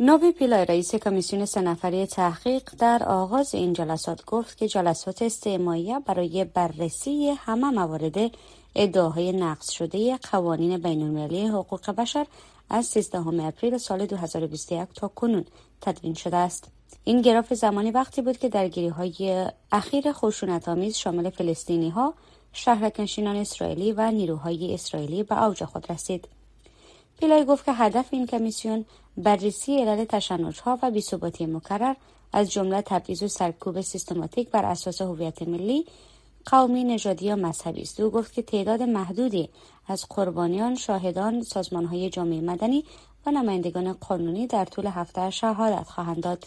نوبی 0.00 0.32
پیلای 0.32 0.64
رئیس 0.64 0.94
کمیسیون 0.94 1.44
سه 1.44 1.60
نفری 1.60 2.06
تحقیق 2.06 2.70
در 2.78 3.02
آغاز 3.06 3.54
این 3.54 3.72
جلسات 3.72 4.24
گفت 4.24 4.56
که 4.56 4.68
جلسات 4.68 5.22
استعماییه 5.22 5.98
برای 5.98 6.44
بررسی 6.44 7.34
همه 7.38 7.70
موارد 7.70 8.30
ادعاهای 8.74 9.32
نقض 9.32 9.70
شده 9.70 10.16
قوانین 10.16 10.78
بین 10.78 11.02
المللی 11.02 11.46
حقوق 11.46 11.90
بشر 11.90 12.26
از 12.70 12.86
13 12.86 13.18
اپریل 13.28 13.78
سال 13.78 14.06
2021 14.06 14.88
تا 14.94 15.08
کنون 15.08 15.44
تدوین 15.80 16.14
شده 16.14 16.36
است. 16.36 16.68
این 17.04 17.22
گراف 17.22 17.54
زمانی 17.54 17.90
وقتی 17.90 18.22
بود 18.22 18.38
که 18.38 18.48
درگیری 18.48 18.88
های 18.88 19.46
اخیر 19.72 20.12
خشونت 20.12 20.68
آمیز 20.68 20.96
شامل 20.96 21.30
فلسطینی 21.30 21.90
ها 21.90 22.14
شهرکنشینان 22.54 23.36
اسرائیلی 23.36 23.92
و 23.92 24.10
نیروهای 24.10 24.74
اسرائیلی 24.74 25.22
به 25.22 25.42
اوج 25.42 25.64
خود 25.64 25.92
رسید. 25.92 26.28
پیلای 27.20 27.44
گفت 27.44 27.64
که 27.64 27.72
هدف 27.72 28.06
این 28.10 28.26
کمیسیون 28.26 28.84
بررسی 29.16 29.80
علل 29.80 30.04
تشنجها 30.04 30.78
و 30.82 30.90
بیثباتی 30.90 31.46
مکرر 31.46 31.94
از 32.32 32.52
جمله 32.52 32.82
تبعیض 32.82 33.22
و 33.22 33.28
سرکوب 33.28 33.80
سیستماتیک 33.80 34.50
بر 34.50 34.64
اساس 34.64 35.02
هویت 35.02 35.42
ملی 35.42 35.86
قومی 36.46 36.84
نژادی 36.84 37.26
یا 37.26 37.36
مذهبی 37.36 37.82
است. 37.82 38.00
او 38.00 38.10
گفت 38.10 38.32
که 38.32 38.42
تعداد 38.42 38.82
محدودی 38.82 39.50
از 39.86 40.06
قربانیان 40.10 40.74
شاهدان 40.74 41.42
سازمانهای 41.42 42.10
جامعه 42.10 42.40
مدنی 42.40 42.84
و 43.26 43.30
نمایندگان 43.30 43.92
قانونی 43.92 44.46
در 44.46 44.64
طول 44.64 44.86
هفته 44.86 45.30
شهادت 45.30 45.88
خواهند 45.88 46.22
داد. 46.22 46.46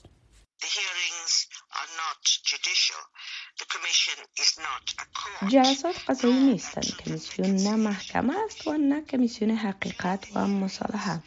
جلسات 5.49 5.95
قضایی 6.07 6.33
نیستند 6.33 6.85
کمیسیون 6.85 7.55
نه 7.55 7.75
محکمه 7.75 8.33
است 8.45 8.67
و 8.67 8.77
نه 8.77 9.01
کمیسیون 9.01 9.51
حقیقت 9.51 10.27
و 10.35 10.47
مصالحه. 10.47 11.19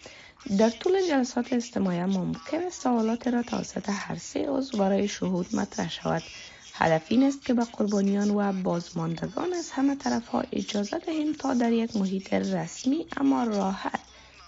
در 0.58 0.70
طول 0.70 1.08
جلسات 1.08 1.52
استماعی 1.52 2.04
ممکن 2.04 2.70
سوالات 2.70 3.28
را 3.28 3.42
توسط 3.42 3.88
هر 3.88 4.16
سه 4.16 4.46
عضو 4.48 4.78
برای 4.78 5.08
شهود 5.08 5.56
مطرح 5.56 5.90
شود. 5.90 6.22
هدف 6.74 7.02
این 7.08 7.22
است 7.22 7.44
که 7.44 7.54
به 7.54 7.64
قربانیان 7.64 8.30
و 8.30 8.52
بازماندگان 8.52 9.52
از 9.52 9.70
همه 9.70 9.96
طرف 9.96 10.26
ها 10.28 10.44
اجازه 10.52 10.98
دهیم 10.98 11.32
تا 11.32 11.54
در 11.54 11.72
یک 11.72 11.96
محیط 11.96 12.32
رسمی 12.32 13.06
اما 13.16 13.44
راحت 13.44 14.00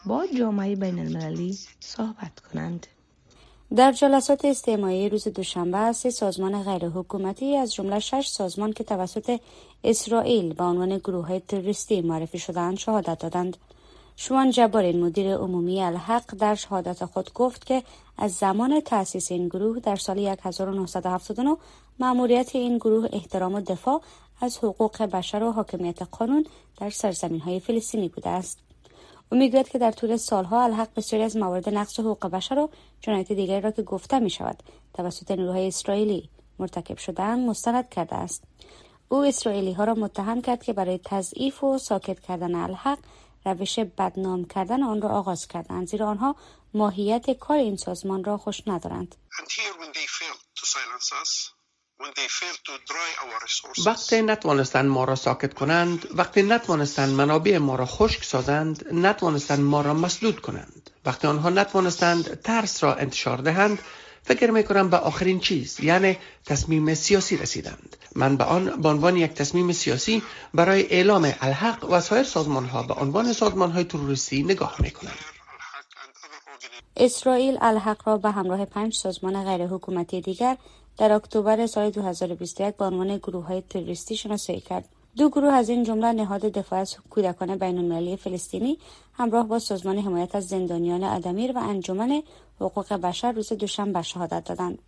با 0.07 0.27
جامعه 0.39 0.77
بین 0.77 0.99
المللی 0.99 1.59
صحبت 1.81 2.41
کنند. 2.41 2.87
در 3.77 3.93
جلسات 3.93 4.45
استعمایی 4.45 5.09
روز 5.09 5.29
دوشنبه 5.29 5.93
سه 5.93 6.11
سازمان 6.11 6.63
غیرحکومتی 6.63 7.57
از 7.57 7.75
جمله 7.75 7.99
شش 7.99 8.27
سازمان 8.29 8.73
که 8.73 8.85
توسط 8.85 9.41
اسرائیل 9.85 10.53
به 10.53 10.65
عنوان 10.65 10.99
گروه 10.99 11.27
های 11.27 11.41
تروریستی 11.41 12.01
معرفی 12.01 12.39
شدند 12.39 12.79
شهادت 12.79 13.19
دادند 13.19 13.57
شوان 14.17 14.51
جبارین 14.51 15.05
مدیر 15.05 15.37
عمومی 15.37 15.83
الحق 15.83 16.35
در 16.35 16.55
شهادت 16.55 17.05
خود 17.05 17.33
گفت 17.33 17.67
که 17.67 17.83
از 18.19 18.33
زمان 18.33 18.81
تأسیس 18.81 19.33
این 19.33 19.49
گروه 19.49 19.81
در 19.81 19.97
سال 19.97 20.19
1979 20.19 21.57
مأموریت 21.99 22.57
این 22.57 22.79
گروه 22.79 23.09
احترام 23.13 23.55
و 23.55 23.61
دفاع 23.61 24.03
از 24.41 24.59
حقوق 24.59 25.03
بشر 25.03 25.43
و 25.43 25.53
حاکمیت 25.53 26.03
قانون 26.03 26.47
در 26.81 26.91
سرزمین 26.91 27.41
های 27.41 27.61
فلسطینی 27.61 28.09
بوده 28.09 28.31
است. 28.31 28.72
او 29.33 29.39
می‌گوید 29.39 29.69
که 29.69 29.79
در 29.79 29.91
طول 29.91 30.17
سالها 30.17 30.63
الحق 30.63 30.89
بسیاری 30.97 31.25
از 31.25 31.37
موارد 31.37 31.69
نقض 31.69 32.01
حقوق 32.01 32.27
بشر 32.27 32.59
و 32.59 32.71
جنایت 33.01 33.33
دیگری 33.33 33.61
را 33.61 33.71
که 33.71 33.83
گفته 33.83 34.19
می 34.19 34.31
شود 34.31 34.63
توسط 34.95 35.31
نیروهای 35.31 35.69
اسرائیلی 35.69 36.31
مرتکب 36.59 36.99
شدن 36.99 37.47
مستند 37.47 37.89
کرده 37.89 38.17
است. 38.17 38.45
او 39.09 39.25
اسرائیلی 39.25 39.73
ها 39.73 39.85
را 39.85 39.95
متهم 39.95 40.43
کرد 40.43 40.63
که 40.63 40.73
برای 40.73 41.01
تضعیف 41.05 41.65
و 41.65 41.79
ساکت 41.79 42.21
کردن 42.21 42.55
الحق 42.55 42.99
روش 43.45 43.79
بدنام 43.79 44.45
کردن 44.45 44.83
آن 44.83 45.03
را 45.03 45.09
آغاز 45.09 45.47
کردند 45.47 45.89
زیرا 45.89 46.09
آنها 46.09 46.37
ماهیت 46.75 47.31
کار 47.31 47.57
این 47.57 47.77
سازمان 47.77 48.25
را 48.25 48.39
خوش 48.39 48.63
ندارند. 48.67 49.17
وقتی 53.87 54.23
نتوانستند 54.23 54.91
ما 54.91 55.05
را 55.05 55.15
ساکت 55.15 55.55
کنند 55.55 56.07
وقتی 56.15 56.43
نتوانستند 56.43 57.15
منابع 57.15 57.59
ما 57.59 57.77
را 57.77 57.87
خشک 57.87 58.25
سازند 58.25 58.87
نتوانستند 58.93 59.61
ما 59.61 59.81
را 59.81 59.95
مسدود 59.95 60.41
کنند. 60.41 60.91
وقتی 61.05 61.27
آنها 61.27 61.51
نتوانستند 61.51 62.41
ترس 62.41 62.85
را 62.85 62.95
انتشار 62.95 63.39
دهند 63.39 63.79
فکر 64.23 64.51
می 64.51 64.65
کنم 64.65 64.91
به 64.91 64.97
آخرین 64.97 65.41
چیز 65.41 65.81
یعنی 65.81 66.19
تصمیم 66.47 66.95
سیاسی 66.95 67.37
رسیدند. 67.37 67.97
من 68.17 68.37
به 68.37 68.45
آن 68.45 68.81
به 68.81 68.89
عنوان 68.89 69.17
یک 69.17 69.33
تصمیم 69.33 69.73
سیاسی 69.73 70.23
برای 70.55 70.87
اعلام 70.87 71.35
الحق 71.41 71.91
و 71.91 72.01
سایر 72.01 72.25
سازمان 72.25 72.65
ها 72.65 72.83
به 72.83 72.95
عنوان 72.95 73.33
سازمان 73.33 73.71
های 73.71 73.85
تروریستی 73.85 74.43
نگاه 74.43 74.77
می 74.79 74.91
کنند 74.91 75.19
اسرائیل 76.97 77.59
الحق 77.61 78.09
را 78.09 78.19
به 78.19 78.31
همراه 78.31 78.65
پنج 78.65 78.95
سازمان 78.95 79.45
غیر 79.45 79.67
حکومتی 79.67 80.21
دیگر 80.21 80.57
در 80.99 81.13
اکتبر 81.13 81.67
سال 81.67 81.91
2021 81.91 82.77
به 82.77 82.85
عنوان 82.85 83.17
گروه 83.17 83.47
های 83.47 83.63
تروریستی 83.71 84.17
شناسایی 84.17 84.61
کرد. 84.61 84.89
دو 85.17 85.29
گروه 85.29 85.53
از 85.53 85.69
این 85.69 85.85
جمله 85.85 86.13
نهاد 86.13 86.41
دفاع 86.41 86.79
از 86.79 86.97
کودکان 87.11 87.57
بین 87.57 87.79
المللی 87.79 88.17
فلسطینی 88.17 88.79
همراه 89.13 89.49
با 89.49 89.59
سازمان 89.59 89.99
حمایت 89.99 90.35
از 90.35 90.49
زندانیان 90.49 91.05
ادمیر 91.05 91.53
و 91.53 91.59
انجمن 91.59 92.23
حقوق 92.61 92.93
بشر 92.93 93.33
روز 93.33 93.53
دوشنبه 93.53 94.03
شهادت 94.03 94.45
دادند. 94.45 94.79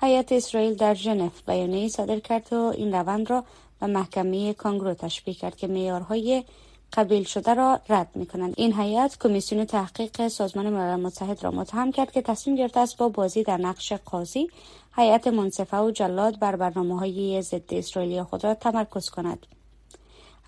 هیئت 0.00 0.32
اسرائیل 0.32 0.74
در 0.74 0.94
ژنو 0.94 1.28
بیانیه‌ای 1.46 1.88
صادر 1.88 2.20
کرد 2.20 2.52
و 2.52 2.56
این 2.56 2.94
روند 2.94 3.30
را 3.30 3.44
به 3.80 3.86
محکمه 3.86 4.54
کانگرو 4.54 4.94
تشبیه 4.94 5.34
کرد 5.34 5.56
که 5.56 5.66
معیارهای 5.66 6.44
قبیل 6.92 7.24
شده 7.24 7.54
را 7.54 7.80
رد 7.88 8.08
می 8.14 8.26
کنند 8.26 8.54
این 8.56 8.80
هیئت 8.80 9.18
کمیسیون 9.18 9.64
تحقیق 9.64 10.28
سازمان 10.28 10.70
ملل 10.70 11.00
متحد 11.00 11.44
را 11.44 11.50
متهم 11.50 11.92
کرد 11.92 12.12
که 12.12 12.22
تصمیم 12.22 12.56
گرفته 12.56 12.80
است 12.80 12.96
با 12.96 13.08
بازی 13.08 13.42
در 13.42 13.56
نقش 13.56 13.92
قاضی 13.92 14.48
هیئت 14.96 15.26
منصفه 15.26 15.76
و 15.76 15.90
جلاد 15.90 16.38
بر 16.38 16.56
برنامه 16.56 16.98
های 16.98 17.42
ضد 17.42 17.74
اسرائیلی 17.74 18.22
خود 18.22 18.44
را 18.44 18.54
تمرکز 18.54 19.10
کند. 19.10 19.46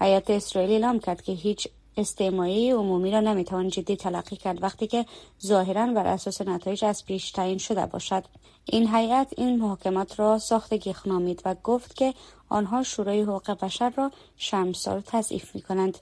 هیئت 0.00 0.30
اسرائیل 0.30 0.70
اعلام 0.70 0.98
کرد 0.98 1.22
که 1.22 1.32
هیچ 1.32 1.68
استعمایی 1.96 2.70
عمومی 2.70 3.10
را 3.10 3.20
نمی‌توان 3.20 3.68
جدی 3.68 3.96
تلقی 3.96 4.36
کرد 4.36 4.62
وقتی 4.62 4.86
که 4.86 5.06
ظاهرا 5.46 5.86
بر 5.86 6.06
اساس 6.06 6.42
نتایج 6.42 6.84
از 6.84 7.04
پیش 7.04 7.30
تعیین 7.30 7.58
شده 7.58 7.86
باشد. 7.86 8.24
این 8.64 8.94
هیئت 8.94 9.32
این 9.36 9.58
محاکمات 9.58 10.20
را 10.20 10.38
ساخت 10.38 10.72
نامید 11.06 11.42
و 11.44 11.54
گفت 11.64 11.96
که 11.96 12.14
آنها 12.48 12.82
شورای 12.82 13.22
حقوق 13.22 13.50
بشر 13.50 13.90
را 13.90 14.10
شرمسار 14.36 15.00
تضعیف 15.00 15.54
می 15.54 15.62
کنند 15.62 15.98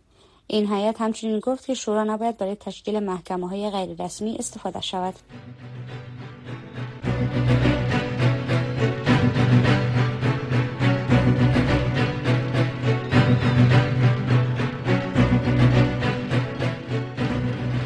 این 0.47 0.73
هیئت 0.73 1.01
همچنین 1.01 1.41
گفت 1.41 1.67
که 1.67 1.75
شورا 1.75 2.05
نباید 2.05 2.37
برای 2.37 2.55
تشکیل 2.55 2.99
محکمه 2.99 3.49
های 3.49 3.71
غیر 3.71 4.05
رسمی 4.05 4.37
استفاده 4.37 4.81
شود. 4.81 5.15